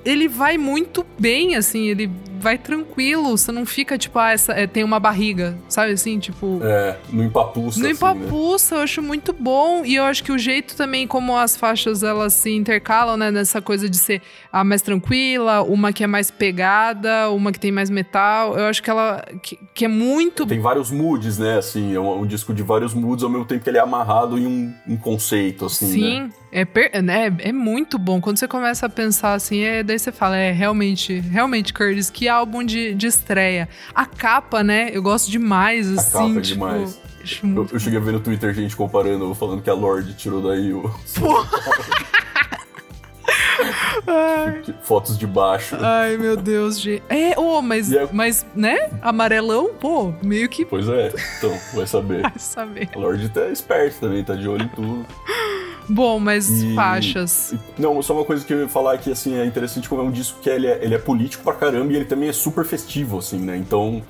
ele 0.04 0.28
vai 0.28 0.58
muito 0.58 1.04
bem, 1.18 1.56
assim, 1.56 1.88
ele 1.88 2.10
vai 2.38 2.58
tranquilo. 2.58 3.36
Você 3.36 3.50
não 3.50 3.64
fica, 3.64 3.96
tipo, 3.96 4.18
ah, 4.18 4.32
essa, 4.32 4.52
é, 4.52 4.66
tem 4.66 4.84
uma 4.84 5.00
barriga, 5.00 5.56
sabe 5.68 5.92
assim? 5.92 6.18
Tipo. 6.18 6.60
É, 6.62 6.96
não 7.10 7.24
empapuça. 7.24 7.80
Não 7.80 7.86
assim, 7.86 7.96
empapuça, 7.96 8.74
né? 8.74 8.80
eu 8.80 8.84
acho 8.84 9.02
muito 9.02 9.32
bom. 9.32 9.82
E 9.84 9.94
eu 9.94 10.04
acho 10.04 10.22
que 10.22 10.30
o 10.30 10.38
jeito 10.38 10.76
também 10.76 11.06
como 11.06 11.36
as 11.36 11.56
faixas 11.56 12.02
elas 12.02 12.34
se 12.34 12.54
intercalam, 12.54 13.16
né? 13.16 13.30
Nessa 13.30 13.62
coisa 13.62 13.88
de 13.88 13.96
ser 13.96 14.20
a 14.52 14.62
mais 14.62 14.82
tranquila, 14.82 15.62
uma 15.62 15.92
que 15.92 16.04
é 16.04 16.06
mais 16.06 16.30
pegada, 16.30 17.30
uma 17.30 17.50
que 17.50 17.58
tem 17.58 17.72
mais 17.72 17.88
metal. 17.88 18.58
Eu 18.58 18.66
acho 18.66 18.82
que 18.82 18.90
ela. 18.90 19.24
que, 19.42 19.58
que 19.72 19.86
é 19.86 19.88
muito. 19.88 20.46
Tem 20.46 20.60
vários 20.60 20.90
moods, 20.90 21.38
né? 21.38 21.58
Assim, 21.58 21.94
é 21.94 22.00
um, 22.00 22.20
um, 22.20 22.26
disco 22.26 22.52
de 22.52 22.62
vários 22.62 22.92
moods 22.92 23.24
ao 23.24 23.30
mesmo 23.30 23.46
tempo 23.46 23.64
que 23.64 23.70
ele 23.70 23.78
é 23.78 23.80
amarrado 23.80 24.38
em 24.38 24.46
um, 24.46 24.74
um 24.86 24.96
conceito, 24.96 25.64
assim. 25.64 25.86
Sim. 25.86 26.20
Né? 26.20 26.30
É, 26.54 26.64
per, 26.64 27.02
né, 27.02 27.34
é 27.40 27.52
muito 27.52 27.98
bom. 27.98 28.20
Quando 28.20 28.38
você 28.38 28.46
começa 28.46 28.86
a 28.86 28.88
pensar 28.88 29.34
assim, 29.34 29.62
é, 29.62 29.82
daí 29.82 29.98
você 29.98 30.12
fala, 30.12 30.36
é 30.36 30.52
realmente, 30.52 31.18
realmente, 31.18 31.74
Curtis, 31.74 32.10
que 32.10 32.28
álbum 32.28 32.62
de, 32.62 32.94
de 32.94 33.08
estreia. 33.08 33.68
A 33.92 34.06
capa, 34.06 34.62
né? 34.62 34.88
Eu 34.92 35.02
gosto 35.02 35.28
demais, 35.28 35.90
a 35.90 36.00
assim. 36.00 36.16
A 36.16 36.20
capa 36.28 36.38
é 36.38 36.42
tipo, 36.42 36.54
demais. 36.54 37.00
Eu, 37.42 37.68
eu, 37.72 37.80
cheguei 37.80 37.98
a 37.98 38.02
ver 38.02 38.12
no 38.12 38.20
Twitter 38.20 38.54
gente 38.54 38.76
comparando, 38.76 39.34
falando 39.34 39.62
que 39.62 39.70
a 39.70 39.74
Lorde 39.74 40.14
tirou 40.14 40.40
daí 40.40 40.72
o. 40.72 40.88
Fotos 44.82 45.18
de 45.18 45.26
baixo. 45.26 45.76
Ai, 45.80 46.16
meu 46.16 46.36
Deus, 46.36 46.80
gente. 46.80 47.02
É, 47.08 47.34
oh, 47.38 47.60
mas, 47.60 47.92
é... 47.92 48.08
mas, 48.12 48.46
né? 48.54 48.90
Amarelão, 49.02 49.74
pô, 49.74 50.12
meio 50.22 50.48
que. 50.48 50.64
Pois 50.64 50.88
é, 50.88 51.12
então, 51.38 51.58
vai 51.74 51.86
saber. 51.86 52.22
vai 52.30 52.38
saber. 52.38 52.88
A 52.94 52.98
Lorde 52.98 53.28
tá 53.28 53.48
esperta 53.48 54.00
também, 54.00 54.22
tá 54.22 54.34
de 54.34 54.48
olho 54.48 54.64
em 54.64 54.68
tudo. 54.68 55.06
Bom, 55.88 56.18
mas 56.18 56.48
e, 56.48 56.74
faixas. 56.74 57.54
Não, 57.78 58.00
só 58.02 58.14
uma 58.14 58.24
coisa 58.24 58.44
que 58.44 58.52
eu 58.52 58.60
ia 58.60 58.68
falar 58.68 58.98
que 58.98 59.10
assim, 59.10 59.36
é 59.36 59.44
interessante 59.44 59.88
como 59.88 60.02
é 60.02 60.04
um 60.04 60.10
disco 60.10 60.40
que 60.40 60.48
ele 60.48 60.66
é, 60.66 60.78
ele 60.82 60.94
é 60.94 60.98
político 60.98 61.44
pra 61.44 61.54
caramba 61.54 61.92
e 61.92 61.96
ele 61.96 62.04
também 62.04 62.28
é 62.28 62.32
super 62.32 62.64
festivo, 62.64 63.18
assim, 63.18 63.38
né? 63.38 63.56
Então, 63.56 64.02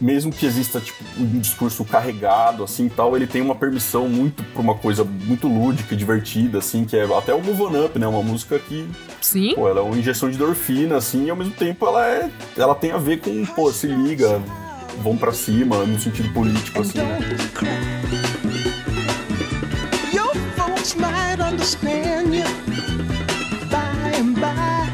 mesmo 0.00 0.32
que 0.32 0.44
exista 0.46 0.80
tipo, 0.80 1.02
um 1.18 1.38
discurso 1.38 1.84
carregado, 1.84 2.62
assim 2.62 2.88
tal, 2.88 3.16
ele 3.16 3.26
tem 3.26 3.42
uma 3.42 3.54
permissão 3.54 4.08
muito 4.08 4.42
pra 4.44 4.60
uma 4.60 4.74
coisa 4.74 5.04
muito 5.04 5.48
lúdica 5.48 5.94
e 5.94 5.96
divertida, 5.96 6.58
assim, 6.58 6.84
que 6.84 6.96
é 6.96 7.04
até 7.16 7.34
o 7.34 7.42
Move 7.42 7.62
On 7.62 7.84
Up, 7.86 7.98
né? 7.98 8.06
Uma 8.06 8.22
música 8.22 8.58
que. 8.58 8.88
Sim. 9.20 9.54
Pô, 9.54 9.68
ela 9.68 9.80
é 9.80 9.82
uma 9.82 9.96
injeção 9.96 10.28
de 10.28 10.36
endorfina, 10.36 10.96
assim, 10.96 11.26
e 11.26 11.30
ao 11.30 11.36
mesmo 11.36 11.54
tempo 11.54 11.86
ela 11.86 12.06
é. 12.06 12.30
Ela 12.56 12.74
tem 12.74 12.92
a 12.92 12.98
ver 12.98 13.20
com, 13.20 13.44
pô, 13.46 13.72
se 13.72 13.86
liga, 13.86 14.40
vão 15.02 15.16
para 15.16 15.32
cima, 15.32 15.84
no 15.84 15.98
sentido 15.98 16.32
político, 16.32 16.80
assim, 16.80 16.98
né? 16.98 17.18
Understand 21.46 22.34
you 22.34 22.44
by 23.70 24.18
and 24.18 24.34
by. 24.34 24.86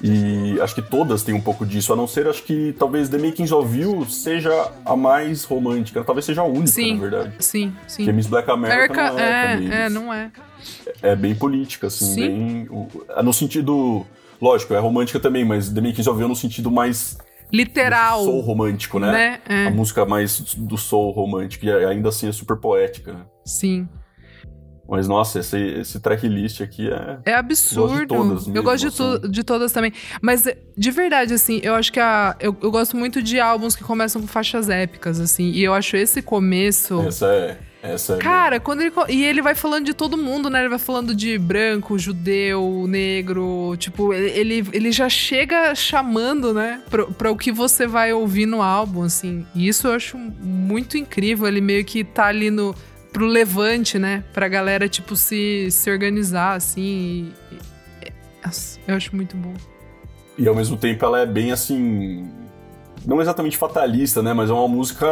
E 0.00 0.60
acho 0.60 0.74
que 0.74 0.82
todas 0.82 1.22
têm 1.22 1.34
um 1.34 1.40
pouco 1.40 1.66
disso, 1.66 1.92
a 1.92 1.96
não 1.96 2.06
ser, 2.06 2.28
acho 2.28 2.42
que 2.44 2.72
talvez 2.78 3.08
The 3.08 3.18
Makings 3.18 3.50
of 3.50 3.76
You 3.76 4.04
seja 4.08 4.70
a 4.84 4.94
mais 4.94 5.44
romântica, 5.44 6.04
talvez 6.04 6.24
seja 6.24 6.42
a 6.42 6.44
única, 6.44 6.68
sim, 6.68 6.94
na 6.94 7.00
verdade. 7.00 7.34
Sim, 7.40 7.74
sim. 7.86 8.04
Porque 8.04 8.12
Miss 8.12 8.26
Black 8.26 8.48
America, 8.50 9.08
America 9.08 9.10
não 9.10 9.18
é, 9.18 9.30
é, 9.30 9.54
também, 9.54 9.72
é, 9.72 9.88
não 9.88 10.14
é. 10.14 10.30
É 11.02 11.16
bem 11.16 11.34
política, 11.34 11.88
assim, 11.88 12.14
sim. 12.14 12.20
bem... 12.20 12.68
No 13.22 13.32
sentido... 13.32 14.06
Lógico, 14.40 14.72
é 14.72 14.78
romântica 14.78 15.18
também, 15.18 15.44
mas 15.44 15.68
The 15.68 15.80
Makings 15.80 16.06
of 16.06 16.20
You 16.20 16.28
no 16.28 16.36
sentido 16.36 16.70
mais 16.70 17.18
literal. 17.52 18.22
soul 18.22 18.40
romântico, 18.40 19.00
né? 19.00 19.10
né? 19.10 19.40
É. 19.48 19.66
A 19.66 19.70
música 19.70 20.04
mais 20.04 20.54
do 20.54 20.78
soul 20.78 21.10
romântico, 21.10 21.66
e 21.66 21.72
ainda 21.72 22.10
assim 22.10 22.28
é 22.28 22.32
super 22.32 22.56
poética. 22.56 23.26
Sim. 23.44 23.88
Mas, 24.88 25.06
nossa, 25.06 25.40
esse, 25.40 25.58
esse 25.58 26.00
tracklist 26.00 26.62
aqui 26.62 26.88
é. 26.90 27.18
É 27.26 27.34
absurdo. 27.34 27.82
Eu 27.82 27.88
gosto 27.88 28.00
de 28.00 28.06
todas. 28.06 28.46
Mesmo, 28.46 28.56
eu 28.56 28.62
gosto 28.62 28.80
de, 28.80 28.86
assim. 28.86 29.20
to 29.20 29.28
de 29.28 29.44
todas 29.44 29.70
também. 29.70 29.92
Mas, 30.22 30.44
de 30.76 30.90
verdade, 30.90 31.34
assim, 31.34 31.60
eu 31.62 31.74
acho 31.74 31.92
que 31.92 32.00
a. 32.00 32.34
Eu, 32.40 32.56
eu, 32.62 32.70
gosto 32.70 32.96
muito 32.96 33.22
de 33.22 33.38
álbuns 33.38 33.76
que 33.76 33.84
começam 33.84 34.22
com 34.22 34.26
faixas 34.26 34.70
épicas, 34.70 35.20
assim. 35.20 35.50
E 35.50 35.62
eu 35.62 35.74
acho 35.74 35.94
esse 35.94 36.22
começo. 36.22 37.02
Essa 37.02 37.26
é. 37.26 37.58
Essa 37.80 38.14
é 38.14 38.16
Cara, 38.16 38.52
mesmo. 38.52 38.64
quando 38.64 38.80
ele. 38.80 38.92
E 39.10 39.24
ele 39.24 39.42
vai 39.42 39.54
falando 39.54 39.84
de 39.84 39.92
todo 39.92 40.16
mundo, 40.16 40.48
né? 40.48 40.60
Ele 40.60 40.70
vai 40.70 40.78
falando 40.78 41.14
de 41.14 41.36
branco, 41.36 41.98
judeu, 41.98 42.86
negro. 42.88 43.76
Tipo, 43.76 44.14
ele, 44.14 44.66
ele 44.72 44.90
já 44.90 45.08
chega 45.10 45.74
chamando, 45.74 46.54
né? 46.54 46.82
Pra, 46.88 47.04
pra 47.06 47.30
o 47.30 47.36
que 47.36 47.52
você 47.52 47.86
vai 47.86 48.12
ouvir 48.14 48.46
no 48.46 48.62
álbum, 48.62 49.02
assim. 49.02 49.46
E 49.54 49.68
isso 49.68 49.86
eu 49.86 49.92
acho 49.92 50.16
muito 50.16 50.96
incrível. 50.96 51.46
Ele 51.46 51.60
meio 51.60 51.84
que 51.84 52.02
tá 52.02 52.24
ali 52.24 52.50
no 52.50 52.74
pro 53.12 53.26
levante, 53.26 53.98
né? 53.98 54.24
Pra 54.32 54.48
galera, 54.48 54.88
tipo, 54.88 55.16
se, 55.16 55.70
se 55.70 55.90
organizar, 55.90 56.54
assim. 56.54 57.32
E, 57.52 57.54
e, 58.06 58.12
eu 58.86 58.94
acho 58.94 59.14
muito 59.14 59.36
bom. 59.36 59.54
E 60.36 60.46
ao 60.46 60.54
mesmo 60.54 60.76
tempo 60.76 61.04
ela 61.04 61.20
é 61.20 61.26
bem 61.26 61.52
assim. 61.52 62.30
Não 63.06 63.20
exatamente 63.20 63.56
fatalista, 63.56 64.22
né? 64.22 64.32
Mas 64.32 64.50
é 64.50 64.52
uma 64.52 64.68
música 64.68 65.06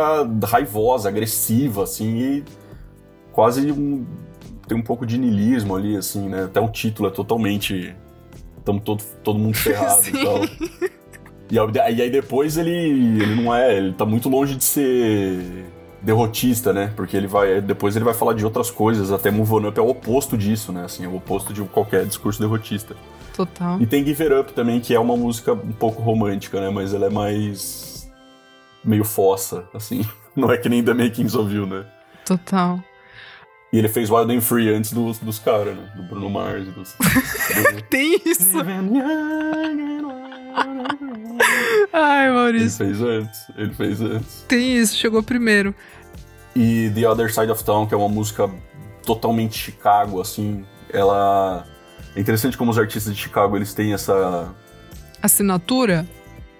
raivosa, 0.44 1.08
agressiva, 1.08 1.84
assim, 1.84 2.18
e 2.18 2.44
quase 3.32 3.70
um, 3.72 4.06
tem 4.66 4.76
um 4.76 4.82
pouco 4.82 5.06
de 5.06 5.18
niilismo 5.18 5.74
ali, 5.74 5.96
assim, 5.96 6.28
né? 6.28 6.44
Até 6.44 6.60
o 6.60 6.68
título 6.68 7.08
é 7.08 7.12
totalmente. 7.12 7.94
Estamos 8.58 8.82
todo, 8.82 9.02
todo 9.22 9.38
mundo 9.38 9.56
ferrado 9.56 10.02
e 10.08 10.12
tal. 10.24 10.44
E, 11.50 11.54
e 11.54 12.02
aí 12.02 12.10
depois 12.10 12.56
ele, 12.56 12.70
ele 12.70 13.34
não 13.34 13.54
é. 13.54 13.76
Ele 13.76 13.92
tá 13.92 14.04
muito 14.04 14.28
longe 14.28 14.54
de 14.56 14.64
ser 14.64 15.66
derrotista, 16.06 16.72
né? 16.72 16.92
Porque 16.94 17.16
ele 17.16 17.26
vai. 17.26 17.60
Depois 17.60 17.96
ele 17.96 18.04
vai 18.04 18.14
falar 18.14 18.32
de 18.32 18.44
outras 18.44 18.70
coisas, 18.70 19.10
até 19.10 19.30
Move 19.30 19.54
On 19.54 19.68
Up 19.68 19.78
é 19.78 19.82
o 19.82 19.88
oposto 19.88 20.38
disso, 20.38 20.72
né? 20.72 20.84
Assim, 20.84 21.04
é 21.04 21.08
o 21.08 21.16
oposto 21.16 21.52
de 21.52 21.60
qualquer 21.62 22.06
discurso 22.06 22.40
derrotista. 22.40 22.96
Total. 23.34 23.80
E 23.82 23.86
tem 23.86 24.04
Give 24.04 24.22
It 24.22 24.34
Up 24.34 24.52
também, 24.52 24.80
que 24.80 24.94
é 24.94 25.00
uma 25.00 25.16
música 25.16 25.52
um 25.52 25.72
pouco 25.72 26.00
romântica, 26.00 26.60
né? 26.60 26.70
Mas 26.70 26.94
ela 26.94 27.06
é 27.06 27.10
mais. 27.10 28.08
meio 28.84 29.04
fossa, 29.04 29.68
assim. 29.74 30.06
Não 30.36 30.50
é 30.50 30.56
que 30.56 30.68
nem 30.68 30.82
The 30.82 30.94
Makings 30.94 31.34
of 31.34 31.52
You, 31.52 31.66
né? 31.66 31.84
Total. 32.24 32.78
E 33.72 33.78
ele 33.78 33.88
fez 33.88 34.08
Wild 34.08 34.34
and 34.34 34.40
Free 34.40 34.72
antes 34.72 34.92
dos, 34.92 35.18
dos 35.18 35.40
caras, 35.40 35.76
né? 35.76 35.92
Do 35.96 36.04
Bruno 36.04 36.30
Mars. 36.30 36.66
Dos, 36.68 36.94
do... 36.94 37.82
tem 37.90 38.20
isso! 38.24 38.56
Ai, 41.92 42.30
Maurício. 42.30 42.84
Ele 42.84 42.94
fez 42.94 43.02
antes. 43.02 43.40
Ele 43.56 43.74
fez 43.74 44.00
antes. 44.00 44.44
Tem 44.48 44.76
isso, 44.76 44.96
chegou 44.96 45.22
primeiro. 45.22 45.74
E 46.56 46.90
The 46.90 47.06
Other 47.06 47.32
Side 47.32 47.52
of 47.52 47.62
Town, 47.62 47.86
que 47.86 47.92
é 47.92 47.96
uma 47.98 48.08
música 48.08 48.50
totalmente 49.04 49.58
Chicago, 49.58 50.22
assim. 50.22 50.64
Ela. 50.90 51.66
É 52.16 52.20
interessante 52.20 52.56
como 52.56 52.70
os 52.70 52.78
artistas 52.78 53.14
de 53.14 53.20
Chicago 53.20 53.56
eles 53.56 53.74
têm 53.74 53.92
essa. 53.92 54.48
Assinatura? 55.22 56.06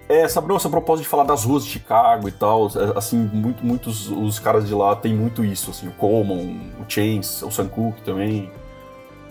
É, 0.06 0.20
essa, 0.20 0.44
essa 0.54 0.68
proposta 0.68 1.02
de 1.02 1.08
falar 1.08 1.24
das 1.24 1.44
ruas 1.44 1.64
de 1.64 1.70
Chicago 1.70 2.28
e 2.28 2.32
tal. 2.32 2.68
É, 2.68 2.98
assim, 2.98 3.16
muito, 3.16 3.64
muitos 3.64 4.10
os 4.10 4.38
caras 4.38 4.68
de 4.68 4.74
lá 4.74 4.94
têm 4.94 5.14
muito 5.14 5.42
isso, 5.42 5.70
assim. 5.70 5.88
O 5.88 5.92
Coleman, 5.92 6.60
o 6.78 6.84
Chains, 6.86 7.42
o 7.42 7.50
Sam 7.50 7.68
Cooke 7.68 8.02
também. 8.02 8.50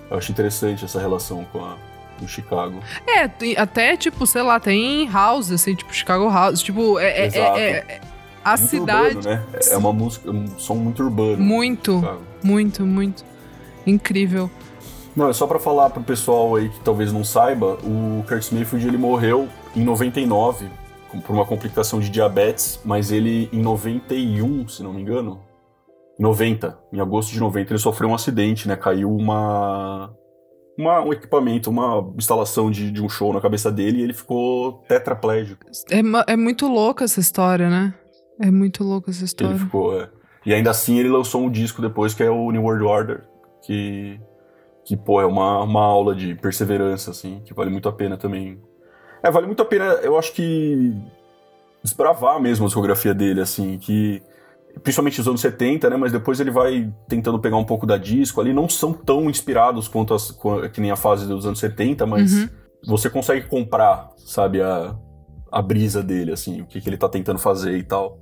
Eu 0.10 0.18
acho 0.18 0.32
interessante 0.32 0.84
essa 0.84 1.00
relação 1.00 1.46
com 1.54 1.64
a, 1.64 1.76
em 2.20 2.28
Chicago. 2.28 2.80
É, 3.06 3.30
até, 3.56 3.96
tipo, 3.96 4.26
sei 4.26 4.42
lá, 4.42 4.60
tem 4.60 5.08
house, 5.12 5.52
assim, 5.52 5.76
tipo, 5.76 5.94
Chicago 5.94 6.28
House. 6.28 6.64
Tipo, 6.64 6.98
é, 6.98 7.28
é, 7.28 7.38
é, 7.38 7.72
é 7.72 8.02
a 8.46 8.56
muito 8.56 8.70
cidade. 8.70 9.18
Urbano, 9.18 9.36
né? 9.36 9.44
É 9.72 9.76
uma 9.76 9.92
música, 9.92 10.30
um 10.30 10.48
som 10.60 10.76
muito 10.76 11.04
urbano. 11.04 11.38
Muito, 11.38 12.02
muito, 12.44 12.86
muito. 12.86 13.26
Incrível. 13.88 14.52
Não, 15.16 15.30
é 15.30 15.34
só 15.34 15.48
para 15.48 15.58
falar 15.58 15.90
pro 15.90 16.04
pessoal 16.04 16.56
aí 16.56 16.70
que 16.70 16.80
talvez 16.82 17.12
não 17.12 17.24
saiba, 17.24 17.78
o 17.84 18.24
Kurt 18.28 18.52
Mayfield 18.52 18.88
ele 18.88 18.98
morreu 18.98 19.48
em 19.76 19.84
99 19.84 20.68
por 21.26 21.34
uma 21.34 21.46
complicação 21.46 22.00
de 22.00 22.10
diabetes, 22.10 22.80
mas 22.84 23.12
ele 23.12 23.50
em 23.52 23.62
91, 23.62 24.68
se 24.68 24.84
não 24.84 24.94
me 24.94 25.02
engano, 25.02 25.40
90, 26.20 26.78
em 26.94 27.00
agosto 27.00 27.32
de 27.32 27.40
90, 27.40 27.72
ele 27.72 27.80
sofreu 27.80 28.10
um 28.10 28.14
acidente, 28.14 28.68
né? 28.68 28.76
Caiu 28.76 29.10
uma, 29.10 30.14
uma 30.78 31.02
um 31.02 31.14
equipamento, 31.14 31.70
uma 31.70 32.14
instalação 32.18 32.70
de, 32.70 32.92
de 32.92 33.02
um 33.02 33.10
show 33.10 33.34
na 33.34 33.42
cabeça 33.42 33.72
dele 33.72 34.00
e 34.00 34.04
ele 34.04 34.14
ficou 34.14 34.84
tetraplégico. 34.88 35.66
É, 35.90 36.34
é 36.34 36.36
muito 36.36 36.68
louca 36.68 37.06
essa 37.06 37.20
história, 37.20 37.70
né? 37.70 37.94
É 38.40 38.52
muito 38.52 38.84
louca 38.84 39.12
essa 39.12 39.24
história. 39.24 39.54
Ele 39.54 39.60
ficou, 39.60 40.00
é. 40.00 40.10
E 40.46 40.54
ainda 40.54 40.70
assim 40.70 41.00
ele 41.00 41.10
lançou 41.10 41.44
um 41.44 41.50
disco 41.50 41.82
depois 41.82 42.14
que 42.14 42.22
é 42.22 42.30
o 42.30 42.52
New 42.52 42.64
World 42.64 42.84
Order, 42.84 43.24
que, 43.64 44.20
que 44.86 44.96
pô, 44.96 45.20
é 45.20 45.26
uma, 45.26 45.64
uma 45.64 45.82
aula 45.82 46.16
de 46.16 46.36
perseverança, 46.36 47.12
assim, 47.12 47.42
que 47.46 47.54
vale 47.54 47.72
muito 47.72 47.90
a 47.90 47.92
pena 47.92 48.16
também. 48.16 48.62
É, 49.24 49.32
vale 49.32 49.48
muito 49.48 49.62
a 49.62 49.66
pena, 49.66 49.86
eu 50.04 50.18
acho 50.20 50.34
que 50.34 50.94
desbravar 51.84 52.40
mesmo 52.40 52.66
a 52.66 52.68
discografia 52.68 53.14
dele, 53.14 53.42
assim, 53.42 53.78
que 53.80 54.22
principalmente 54.84 55.22
os 55.22 55.28
anos 55.28 55.42
70, 55.42 55.90
né, 55.90 55.98
mas 55.98 56.12
depois 56.12 56.40
ele 56.40 56.52
vai 56.52 56.92
tentando 57.08 57.40
pegar 57.40 57.58
um 57.58 57.64
pouco 57.64 57.86
da 57.86 57.98
disco 57.98 58.42
ali, 58.42 58.54
não 58.54 58.68
são 58.68 58.94
tão 58.94 59.30
inspirados 59.30 59.88
quanto 59.88 60.14
as, 60.14 60.38
que 60.74 60.82
nem 60.82 60.92
a 60.92 60.96
fase 60.96 61.28
dos 61.28 61.46
anos 61.46 61.60
70, 61.60 62.06
mas 62.06 62.34
uhum. 62.34 62.50
você 62.86 63.10
consegue 63.10 63.48
comprar, 63.48 64.10
sabe, 64.18 64.62
a, 64.62 64.96
a 65.52 65.62
brisa 65.62 66.04
dele, 66.04 66.34
assim, 66.34 66.62
o 66.62 66.66
que, 66.66 66.82
que 66.82 66.90
ele 66.90 66.98
tá 66.98 67.08
tentando 67.08 67.40
fazer 67.40 67.78
e 67.78 67.84
tal. 67.84 68.20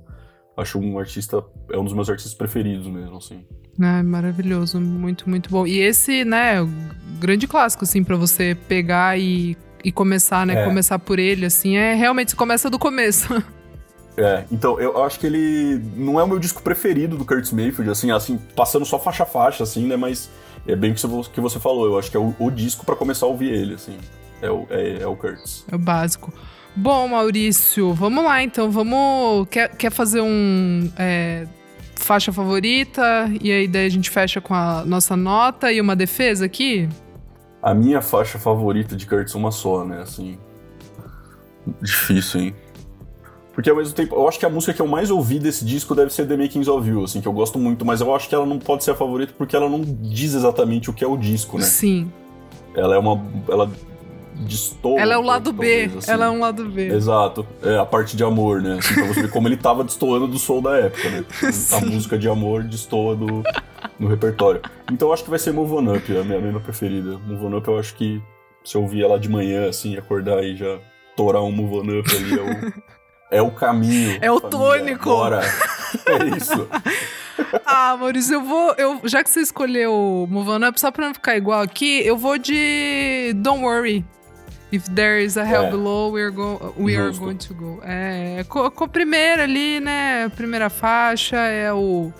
Acho 0.56 0.78
um 0.78 0.98
artista, 0.98 1.44
é 1.70 1.78
um 1.78 1.84
dos 1.84 1.92
meus 1.92 2.08
artistas 2.08 2.34
preferidos 2.34 2.86
mesmo, 2.86 3.16
assim. 3.16 3.44
É, 3.80 4.02
maravilhoso, 4.02 4.80
muito, 4.80 5.28
muito 5.28 5.50
bom. 5.50 5.66
E 5.66 5.80
esse, 5.80 6.24
né, 6.24 6.56
grande 7.18 7.46
clássico, 7.46 7.84
assim, 7.84 8.04
para 8.04 8.16
você 8.16 8.56
pegar 8.68 9.18
e, 9.18 9.56
e 9.82 9.90
começar, 9.90 10.46
né, 10.46 10.62
é. 10.62 10.64
começar 10.64 10.98
por 10.98 11.18
ele, 11.18 11.46
assim, 11.46 11.76
é 11.76 11.94
realmente, 11.94 12.36
começa 12.36 12.70
do 12.70 12.78
começo. 12.78 13.28
É, 14.16 14.44
então 14.48 14.78
eu 14.78 15.02
acho 15.02 15.18
que 15.18 15.26
ele 15.26 15.82
não 15.96 16.20
é 16.20 16.22
o 16.22 16.28
meu 16.28 16.38
disco 16.38 16.62
preferido 16.62 17.18
do 17.18 17.24
Curtis 17.24 17.50
Mayfield, 17.50 17.90
assim, 17.90 18.12
assim, 18.12 18.38
passando 18.54 18.84
só 18.84 18.96
faixa 18.96 19.24
a 19.24 19.26
faixa, 19.26 19.64
assim, 19.64 19.88
né, 19.88 19.96
mas 19.96 20.30
é 20.68 20.76
bem 20.76 20.92
o 20.92 20.94
que 21.24 21.40
você 21.40 21.58
falou, 21.58 21.86
eu 21.86 21.98
acho 21.98 22.12
que 22.12 22.16
é 22.16 22.20
o, 22.20 22.32
o 22.38 22.48
disco 22.48 22.86
para 22.86 22.94
começar 22.94 23.26
a 23.26 23.28
ouvir 23.28 23.50
ele, 23.52 23.74
assim, 23.74 23.98
é 24.40 24.48
o, 24.48 24.66
é, 24.70 25.02
é 25.02 25.06
o 25.08 25.16
Curtis. 25.16 25.64
É 25.68 25.74
o 25.74 25.78
básico. 25.80 26.32
Bom, 26.76 27.08
Maurício, 27.08 27.92
vamos 27.92 28.24
lá 28.24 28.42
então. 28.42 28.70
Vamos. 28.70 29.46
Quer, 29.48 29.68
quer 29.76 29.92
fazer 29.92 30.20
um. 30.20 30.90
É, 30.98 31.46
faixa 31.94 32.32
favorita? 32.32 33.30
E 33.40 33.52
aí 33.52 33.68
daí 33.68 33.86
a 33.86 33.90
gente 33.90 34.10
fecha 34.10 34.40
com 34.40 34.54
a 34.54 34.84
nossa 34.84 35.16
nota 35.16 35.72
e 35.72 35.80
uma 35.80 35.94
defesa 35.94 36.44
aqui? 36.44 36.88
A 37.62 37.72
minha 37.72 38.02
faixa 38.02 38.38
favorita 38.38 38.96
de 38.96 39.06
Kurtz 39.06 39.34
uma 39.34 39.50
só, 39.50 39.84
né? 39.84 40.02
Assim. 40.02 40.36
Difícil, 41.80 42.40
hein? 42.40 42.54
Porque 43.54 43.70
ao 43.70 43.76
mesmo 43.76 43.94
tempo, 43.94 44.16
eu 44.16 44.28
acho 44.28 44.38
que 44.38 44.44
a 44.44 44.50
música 44.50 44.74
que 44.74 44.82
eu 44.82 44.86
mais 44.88 45.10
ouvi 45.12 45.38
desse 45.38 45.64
disco 45.64 45.94
deve 45.94 46.12
ser 46.12 46.26
The 46.26 46.36
Makings 46.36 46.66
of 46.68 46.88
You, 46.88 47.04
assim, 47.04 47.20
que 47.20 47.28
eu 47.28 47.32
gosto 47.32 47.56
muito, 47.56 47.84
mas 47.84 48.00
eu 48.00 48.12
acho 48.12 48.28
que 48.28 48.34
ela 48.34 48.44
não 48.44 48.58
pode 48.58 48.82
ser 48.82 48.90
a 48.90 48.94
favorita 48.96 49.32
porque 49.38 49.54
ela 49.54 49.68
não 49.68 49.80
diz 49.80 50.34
exatamente 50.34 50.90
o 50.90 50.92
que 50.92 51.04
é 51.04 51.06
o 51.06 51.16
disco, 51.16 51.56
né? 51.56 51.64
Sim. 51.64 52.12
Ela 52.74 52.96
é 52.96 52.98
uma. 52.98 53.24
Ela 53.48 53.70
destoa. 54.34 55.00
Ela 55.00 55.14
é 55.14 55.16
o 55.16 55.22
lado 55.22 55.52
B. 55.52 55.90
Assim. 55.96 56.10
Ela 56.10 56.26
é 56.26 56.30
um 56.30 56.40
lado 56.40 56.64
B. 56.68 56.88
Exato. 56.88 57.46
É 57.62 57.76
a 57.78 57.86
parte 57.86 58.16
de 58.16 58.24
amor, 58.24 58.60
né? 58.60 58.78
Assim, 58.78 58.94
pra 58.94 59.06
você 59.06 59.22
ver 59.22 59.30
como 59.30 59.48
ele 59.48 59.56
tava 59.56 59.84
destoando 59.84 60.26
do 60.26 60.38
soul 60.38 60.60
da 60.60 60.76
época, 60.76 61.08
né? 61.10 61.24
a 61.72 61.80
música 61.80 62.18
de 62.18 62.28
amor 62.28 62.64
destoa 62.64 63.14
do, 63.16 63.42
no 63.98 64.08
repertório. 64.08 64.60
Então 64.90 65.08
eu 65.08 65.14
acho 65.14 65.24
que 65.24 65.30
vai 65.30 65.38
ser 65.38 65.52
Move 65.52 65.72
On 65.72 65.96
Up, 65.96 66.16
a 66.16 66.24
minha, 66.24 66.40
mesma 66.40 66.60
preferida. 66.60 67.18
Move 67.18 67.46
On 67.46 67.58
Up 67.58 67.68
eu 67.68 67.78
acho 67.78 67.94
que 67.94 68.22
se 68.64 68.76
eu 68.76 68.82
ouvir 68.82 69.02
ela 69.04 69.18
de 69.18 69.28
manhã, 69.28 69.68
assim, 69.68 69.96
acordar 69.96 70.42
e 70.42 70.56
já 70.56 70.78
torar 71.16 71.42
um 71.42 71.52
Move 71.52 71.76
On 71.76 72.00
Up 72.00 72.16
ali 72.16 72.38
é 72.38 72.42
o, 72.42 72.82
é 73.30 73.42
o 73.42 73.50
caminho. 73.50 74.18
É 74.20 74.30
o 74.30 74.40
tônico. 74.40 75.10
Agora. 75.10 75.40
É 76.06 76.36
isso. 76.36 76.68
ah, 77.64 77.96
Maurício, 77.96 78.34
eu 78.34 78.42
vou. 78.42 78.74
Eu, 78.76 79.00
já 79.04 79.22
que 79.22 79.30
você 79.30 79.40
escolheu 79.40 80.26
Move 80.30 80.50
On 80.50 80.68
Up, 80.68 80.80
só 80.80 80.90
pra 80.90 81.06
não 81.06 81.14
ficar 81.14 81.36
igual 81.36 81.60
aqui, 81.60 82.04
eu 82.04 82.16
vou 82.16 82.38
de 82.38 83.32
Don't 83.36 83.62
Worry. 83.62 84.04
If 84.74 84.88
there 84.88 85.22
is 85.22 85.36
a 85.36 85.44
hell 85.44 85.66
é. 85.66 85.70
below, 85.70 86.10
we, 86.10 86.20
are, 86.20 86.32
go 86.32 86.74
we 86.76 86.96
are 86.96 87.12
going 87.12 87.36
to 87.36 87.54
go. 87.54 87.78
É, 87.84 88.44
com, 88.48 88.68
com 88.72 88.84
a 88.84 88.88
primeira 88.88 89.44
ali, 89.44 89.78
né? 89.78 90.24
A 90.24 90.30
primeira 90.30 90.68
faixa 90.68 91.36
é 91.36 91.72
o. 91.72 92.12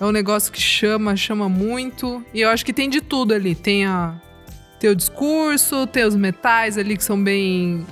É 0.00 0.04
um 0.04 0.12
negócio 0.12 0.52
que 0.52 0.62
chama, 0.62 1.16
chama 1.16 1.48
muito. 1.48 2.24
E 2.32 2.42
eu 2.42 2.50
acho 2.50 2.64
que 2.64 2.72
tem 2.72 2.88
de 2.88 3.00
tudo 3.00 3.34
ali. 3.34 3.56
Tem 3.56 3.86
a. 3.86 4.14
Tem 4.78 4.88
o 4.88 4.94
discurso, 4.94 5.84
tem 5.88 6.04
os 6.04 6.14
metais 6.14 6.78
ali 6.78 6.96
que 6.96 7.02
são 7.02 7.20
bem. 7.20 7.84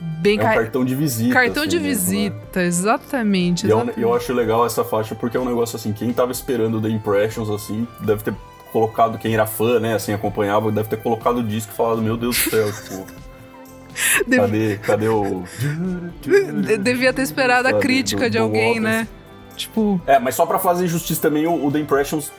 Bem 0.00 0.38
é 0.38 0.42
um 0.42 0.54
cartão 0.54 0.82
de 0.82 0.94
visita. 0.94 1.34
Cartão 1.34 1.64
assim, 1.64 1.70
de 1.70 1.78
visita, 1.78 2.36
mesmo, 2.36 2.52
né? 2.54 2.66
exatamente. 2.66 3.66
exatamente. 3.66 3.98
E 3.98 4.02
eu, 4.02 4.08
eu 4.08 4.14
acho 4.14 4.32
legal 4.32 4.64
essa 4.64 4.82
faixa 4.82 5.14
porque 5.14 5.36
é 5.36 5.40
um 5.40 5.44
negócio 5.44 5.76
assim, 5.76 5.92
quem 5.92 6.10
tava 6.10 6.32
esperando 6.32 6.80
The 6.80 6.88
Impressions, 6.88 7.50
assim, 7.50 7.86
deve 8.00 8.22
ter 8.22 8.34
colocado, 8.72 9.18
quem 9.18 9.34
era 9.34 9.44
fã, 9.44 9.80
né, 9.80 9.94
assim, 9.94 10.12
acompanhava, 10.12 10.70
deve 10.70 10.88
ter 10.88 10.98
colocado 10.98 11.38
o 11.38 11.42
disco 11.42 11.72
e 11.72 11.76
falado, 11.76 12.00
meu 12.00 12.16
Deus 12.16 12.36
do 12.36 12.50
céu, 12.50 12.72
tipo. 12.72 13.27
Cadê, 14.30 14.76
cadê 14.78 15.08
o. 15.08 15.44
Devia 16.80 17.12
ter 17.12 17.22
esperado 17.22 17.68
a 17.68 17.74
crítica 17.74 18.24
do, 18.24 18.30
de 18.30 18.38
alguém, 18.38 18.80
né? 18.80 19.06
Tipo. 19.56 20.00
É, 20.06 20.18
mas 20.18 20.34
só 20.34 20.46
pra 20.46 20.58
fazer 20.58 20.86
justiça 20.86 21.22
também, 21.22 21.46
o, 21.46 21.66
o 21.66 21.72
The 21.72 21.80
Impressions 21.80 22.30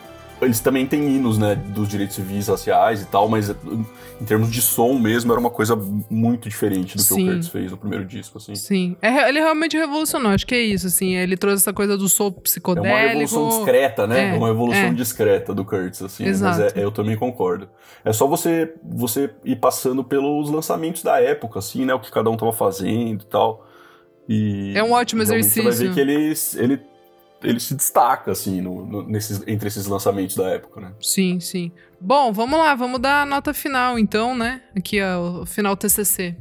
eles 0.42 0.60
também 0.60 0.86
têm 0.86 1.16
hinos, 1.16 1.38
né, 1.38 1.56
dos 1.56 1.88
direitos 1.88 2.16
civis 2.16 2.48
raciais 2.48 3.02
e 3.02 3.06
tal, 3.06 3.28
mas 3.28 3.50
em 3.50 4.26
termos 4.26 4.52
de 4.52 4.62
som 4.62 4.98
mesmo, 4.98 5.32
era 5.32 5.40
uma 5.40 5.50
coisa 5.50 5.76
muito 6.10 6.50
diferente 6.50 6.98
do 6.98 7.04
que 7.04 7.14
Sim. 7.14 7.24
o 7.24 7.32
Curtis 7.32 7.50
fez 7.50 7.72
no 7.72 7.78
primeiro 7.78 8.06
disco, 8.06 8.38
assim. 8.38 8.56
Sim. 8.56 8.98
É, 9.02 9.30
ele 9.30 9.40
realmente 9.40 9.78
revolucionou, 9.78 10.32
acho 10.32 10.46
que 10.46 10.56
é 10.56 10.62
isso, 10.62 10.88
assim. 10.88 11.16
Ele 11.16 11.38
trouxe 11.38 11.64
essa 11.64 11.74
coisa 11.74 11.98
do 11.98 12.08
som 12.10 12.32
psicodélico. 12.32 12.94
É 12.94 13.02
uma 13.02 13.08
revolução 13.08 13.50
discreta, 13.50 14.08
né? 14.08 14.34
É, 14.34 14.38
uma 14.38 14.50
evolução 14.50 14.86
é. 14.86 14.94
discreta 14.94 15.54
do 15.54 15.64
Curtis, 15.64 16.02
assim. 16.02 16.26
Exato. 16.26 16.60
Mas 16.60 16.76
é, 16.76 16.84
eu 16.84 16.92
também 16.92 17.16
concordo. 17.16 17.70
É 18.04 18.14
só 18.14 18.28
você, 18.28 18.74
você 18.84 19.30
ir 19.44 19.58
passando 19.58 20.04
pelos 20.04 20.50
lançamentos 20.50 21.04
da 21.04 21.22
época, 21.22 21.60
assim, 21.60 21.86
né? 21.86 21.94
O 21.94 22.00
que 22.00 22.12
cada 22.12 22.30
um 22.30 22.38
tava 22.38 22.52
fazendo 22.52 23.24
e 23.24 23.26
tal. 23.26 23.66
E 24.28 24.74
é 24.76 24.84
um 24.84 24.92
ótimo 24.92 25.22
exercício. 25.22 25.64
Você 25.64 25.86
vai 25.86 25.88
ver 25.88 25.94
que 25.94 26.00
ele, 26.00 26.34
ele 26.58 26.89
ele 27.44 27.60
se 27.60 27.74
destaca, 27.74 28.32
assim, 28.32 28.62
no, 28.62 28.86
no, 28.86 29.04
nesses, 29.04 29.42
entre 29.48 29.68
esses 29.68 29.86
lançamentos 29.86 30.36
da 30.36 30.50
época, 30.50 30.82
né? 30.82 30.94
Sim, 31.02 31.40
sim. 31.40 31.72
Bom, 32.00 32.32
vamos 32.34 32.60
lá, 32.60 32.76
vamos 32.76 33.00
dar 33.00 33.22
a 33.22 33.26
nota 33.26 33.54
final, 33.54 33.98
então, 33.98 34.36
né? 34.36 34.62
Aqui, 34.76 35.02
ó, 35.02 35.42
o 35.42 35.46
final 35.46 35.76
TCC. 35.76 36.36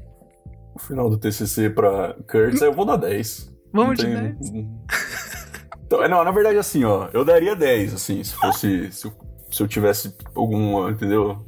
O 0.75 0.79
final 0.79 1.09
do 1.09 1.19
TCC 1.19 1.71
pra 1.71 2.15
Kurtz, 2.31 2.61
eu 2.61 2.73
vou 2.73 2.85
dar 2.85 2.97
10. 2.97 3.53
Vamos 3.73 3.99
de 3.99 4.07
10? 4.07 4.37
Então, 5.87 6.07
não, 6.07 6.23
na 6.23 6.31
verdade, 6.31 6.59
assim, 6.59 6.85
ó, 6.85 7.09
eu 7.13 7.25
daria 7.25 7.57
10, 7.57 7.95
assim, 7.95 8.23
se 8.23 8.35
fosse. 8.35 8.93
se, 8.93 9.07
eu, 9.07 9.13
se 9.51 9.63
eu 9.63 9.67
tivesse 9.67 10.15
algum, 10.35 10.89
entendeu? 10.89 11.45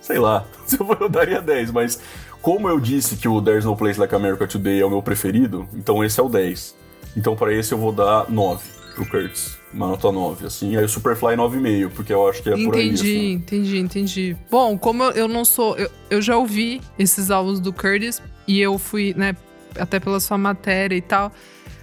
Sei 0.00 0.18
lá, 0.18 0.46
eu 1.00 1.08
daria 1.08 1.42
10, 1.42 1.70
mas 1.70 2.00
como 2.40 2.68
eu 2.68 2.80
disse 2.80 3.16
que 3.16 3.28
o 3.28 3.40
There's 3.42 3.64
No 3.64 3.76
Place 3.76 4.00
Like 4.00 4.14
America 4.14 4.46
Today 4.46 4.80
é 4.80 4.84
o 4.84 4.90
meu 4.90 5.02
preferido, 5.02 5.68
então 5.74 6.02
esse 6.02 6.18
é 6.18 6.22
o 6.22 6.28
10. 6.28 6.74
Então 7.16 7.36
para 7.36 7.52
esse 7.52 7.72
eu 7.72 7.78
vou 7.78 7.92
dar 7.92 8.30
9 8.30 8.71
pro 8.94 9.06
Kurtz. 9.06 9.58
Uma 9.72 9.88
nota 9.88 10.12
9, 10.12 10.46
assim. 10.46 10.76
Aí 10.76 10.84
o 10.84 10.88
Superfly 10.88 11.36
9,5, 11.36 11.90
porque 11.90 12.12
eu 12.12 12.28
acho 12.28 12.42
que 12.42 12.50
é 12.50 12.52
entendi, 12.52 12.66
por 12.66 12.76
aí. 12.76 12.86
Entendi, 12.88 13.00
assim. 13.00 13.32
entendi, 13.32 13.78
entendi. 13.78 14.36
Bom, 14.50 14.76
como 14.76 15.04
eu 15.04 15.26
não 15.26 15.44
sou. 15.44 15.76
Eu, 15.76 15.90
eu 16.10 16.22
já 16.22 16.36
ouvi 16.36 16.80
esses 16.98 17.30
álbuns 17.30 17.58
do 17.58 17.72
Curtis 17.72 18.22
e 18.46 18.60
eu 18.60 18.78
fui, 18.78 19.14
né, 19.16 19.34
até 19.78 19.98
pela 19.98 20.20
sua 20.20 20.36
matéria 20.36 20.96
e 20.96 21.00
tal. 21.00 21.32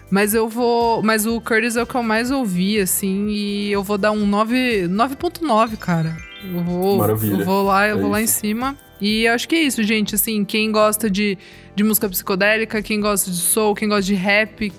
Mas 0.10 0.34
eu 0.34 0.48
vou. 0.48 1.04
Mas 1.04 1.26
o 1.26 1.40
Curtis 1.42 1.76
é 1.76 1.84
o 1.84 1.88
que 1.88 1.96
eu 1.96 2.04
mais 2.04 2.32
ouvi, 2.32 2.80
assim, 2.80 3.28
e 3.28 3.72
eu 3.72 3.84
vou 3.84 3.98
dar 3.98 4.12
um 4.12 4.30
9,9, 4.30 5.78
cara. 5.78 6.16
Eu 6.44 6.64
vou, 6.64 6.98
Maravilha. 6.98 7.42
Eu 7.42 7.46
vou 7.46 7.64
lá, 7.64 7.88
eu 7.88 7.98
é 7.98 8.02
vou 8.02 8.10
lá 8.10 8.22
em 8.22 8.28
cima. 8.28 8.78
E 9.02 9.28
acho 9.28 9.48
que 9.48 9.56
é 9.56 9.62
isso, 9.62 9.82
gente. 9.84 10.16
Assim, 10.16 10.44
quem 10.44 10.72
gosta 10.72 11.10
de, 11.10 11.38
de 11.76 11.84
música 11.84 12.10
psicodélica, 12.10 12.82
quem 12.82 13.00
gosta 13.00 13.30
de 13.32 13.38
soul, 13.38 13.76
quem 13.76 13.88
gosta 13.88 14.04
de 14.04 14.16
rap, 14.16 14.72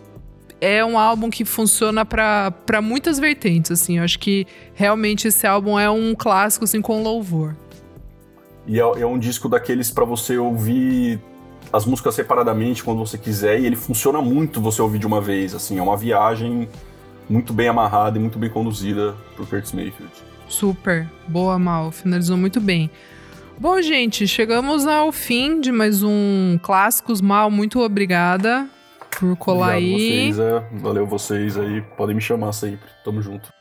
é 0.60 0.84
um 0.84 0.98
álbum 0.98 1.30
que 1.30 1.44
funciona 1.44 2.04
para 2.04 2.82
muitas 2.82 3.18
vertentes, 3.18 3.70
assim. 3.70 3.98
Eu 3.98 4.04
acho 4.04 4.18
que 4.18 4.46
realmente 4.74 5.28
esse 5.28 5.46
álbum 5.46 5.78
é 5.78 5.90
um 5.90 6.14
clássico, 6.14 6.64
assim, 6.64 6.82
com 6.82 7.02
louvor. 7.02 7.56
E 8.66 8.78
é, 8.78 8.82
é 8.82 9.06
um 9.06 9.18
disco 9.18 9.48
daqueles 9.48 9.90
para 9.90 10.04
você 10.04 10.36
ouvir 10.36 11.18
as 11.72 11.86
músicas 11.86 12.14
separadamente 12.14 12.84
quando 12.84 12.98
você 12.98 13.16
quiser, 13.16 13.60
e 13.60 13.66
ele 13.66 13.76
funciona 13.76 14.20
muito 14.20 14.60
você 14.60 14.82
ouvir 14.82 14.98
de 14.98 15.06
uma 15.06 15.20
vez, 15.20 15.54
assim. 15.54 15.78
É 15.78 15.82
uma 15.82 15.96
viagem 15.96 16.68
muito 17.28 17.52
bem 17.52 17.68
amarrada 17.68 18.18
e 18.18 18.20
muito 18.20 18.38
bem 18.38 18.50
conduzida 18.50 19.14
por 19.36 19.48
Curtis 19.48 19.72
Mayfield. 19.72 20.12
Super. 20.48 21.08
Boa, 21.28 21.58
Mal. 21.58 21.90
Finalizou 21.90 22.36
muito 22.36 22.60
bem. 22.60 22.90
Bom, 23.58 23.80
gente, 23.80 24.26
chegamos 24.26 24.86
ao 24.86 25.12
fim 25.12 25.60
de 25.60 25.70
mais 25.70 26.02
um 26.02 26.58
Clássicos 26.62 27.20
Mal. 27.20 27.50
Muito 27.50 27.78
obrigada 27.80 28.68
por 29.20 29.36
colar 29.36 29.76
Obrigado 29.76 30.00
aí. 30.00 30.32
Vocês, 30.32 30.38
é. 30.38 30.60
Valeu 30.72 31.06
vocês 31.06 31.58
aí. 31.58 31.82
Podem 31.82 32.16
me 32.16 32.22
chamar 32.22 32.52
sempre. 32.52 32.88
Tamo 33.04 33.20
junto. 33.20 33.59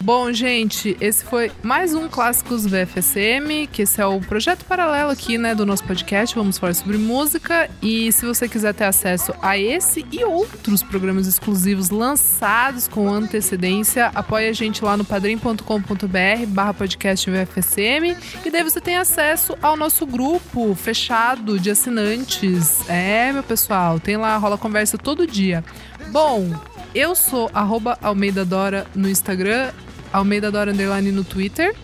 Bom, 0.00 0.32
gente, 0.32 0.96
esse 1.00 1.24
foi 1.24 1.50
mais 1.60 1.92
um 1.92 2.08
Clássicos 2.08 2.64
VFSM, 2.64 3.66
que 3.70 3.82
esse 3.82 4.00
é 4.00 4.06
o 4.06 4.20
projeto 4.20 4.64
paralelo 4.64 5.10
aqui, 5.10 5.36
né, 5.36 5.56
do 5.56 5.66
nosso 5.66 5.82
podcast. 5.82 6.36
Vamos 6.36 6.56
falar 6.56 6.72
sobre 6.74 6.96
música. 6.96 7.68
E 7.82 8.12
se 8.12 8.24
você 8.24 8.48
quiser 8.48 8.72
ter 8.74 8.84
acesso 8.84 9.34
a 9.42 9.58
esse 9.58 10.06
e 10.12 10.24
outros 10.24 10.84
programas 10.84 11.26
exclusivos 11.26 11.90
lançados 11.90 12.86
com 12.86 13.08
antecedência, 13.08 14.12
apoie 14.14 14.48
a 14.48 14.52
gente 14.52 14.84
lá 14.84 14.96
no 14.96 15.04
padrim.com.br 15.04 16.46
barra 16.46 16.72
podcast 16.72 17.28
VFSM. 17.28 18.16
E 18.46 18.50
daí 18.52 18.62
você 18.62 18.80
tem 18.80 18.96
acesso 18.96 19.58
ao 19.60 19.76
nosso 19.76 20.06
grupo 20.06 20.76
fechado 20.76 21.58
de 21.58 21.72
assinantes. 21.72 22.88
É, 22.88 23.32
meu 23.32 23.42
pessoal, 23.42 23.98
tem 23.98 24.16
lá, 24.16 24.36
rola 24.36 24.56
conversa 24.56 24.96
todo 24.96 25.26
dia. 25.26 25.64
Bom, 26.10 26.50
eu 26.94 27.14
sou 27.14 27.50
arroba 27.52 27.98
Almeida 28.02 28.44
Dora 28.44 28.86
no 28.94 29.08
Instagram 29.08 29.70
Almeida 30.12 30.50
Dora 30.50 30.72
Underline 30.72 31.12
no 31.12 31.22
Twitter. 31.22 31.74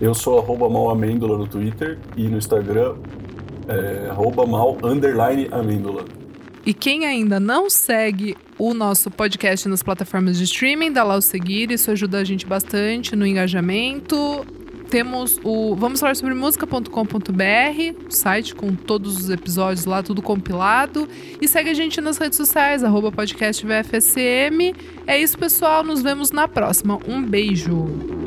Eu 0.00 0.14
sou 0.14 0.38
arroba 0.38 0.68
mal 0.68 0.90
amêndola 0.90 1.36
no 1.38 1.46
Twitter 1.46 1.98
e 2.16 2.28
no 2.28 2.38
Instagram 2.38 2.96
é, 3.66 4.08
arroba 4.10 4.46
mal 4.46 4.76
underline 4.82 5.48
amêndola. 5.50 6.04
E 6.64 6.74
quem 6.74 7.06
ainda 7.06 7.38
não 7.38 7.70
segue 7.70 8.36
o 8.58 8.74
nosso 8.74 9.10
podcast 9.10 9.68
nas 9.68 9.82
plataformas 9.82 10.36
de 10.36 10.44
streaming, 10.44 10.92
dá 10.92 11.04
lá 11.04 11.16
o 11.16 11.20
seguir, 11.20 11.70
isso 11.70 11.90
ajuda 11.90 12.18
a 12.18 12.24
gente 12.24 12.44
bastante 12.44 13.14
no 13.14 13.26
engajamento. 13.26 14.44
Temos 14.90 15.40
o 15.42 15.74
vamos 15.74 16.00
falar 16.00 16.14
sobre 16.14 16.34
música.com.br, 16.34 18.08
site 18.08 18.54
com 18.54 18.74
todos 18.74 19.16
os 19.16 19.30
episódios 19.30 19.84
lá, 19.84 20.02
tudo 20.02 20.22
compilado. 20.22 21.08
E 21.40 21.48
segue 21.48 21.70
a 21.70 21.74
gente 21.74 22.00
nas 22.00 22.18
redes 22.18 22.36
sociais, 22.36 22.84
arroba 22.84 23.10
podcast 23.10 23.64
VFSM. 23.64 24.74
É 25.06 25.18
isso, 25.18 25.36
pessoal. 25.38 25.82
Nos 25.82 26.02
vemos 26.02 26.30
na 26.30 26.46
próxima. 26.46 26.98
Um 27.06 27.22
beijo. 27.22 28.25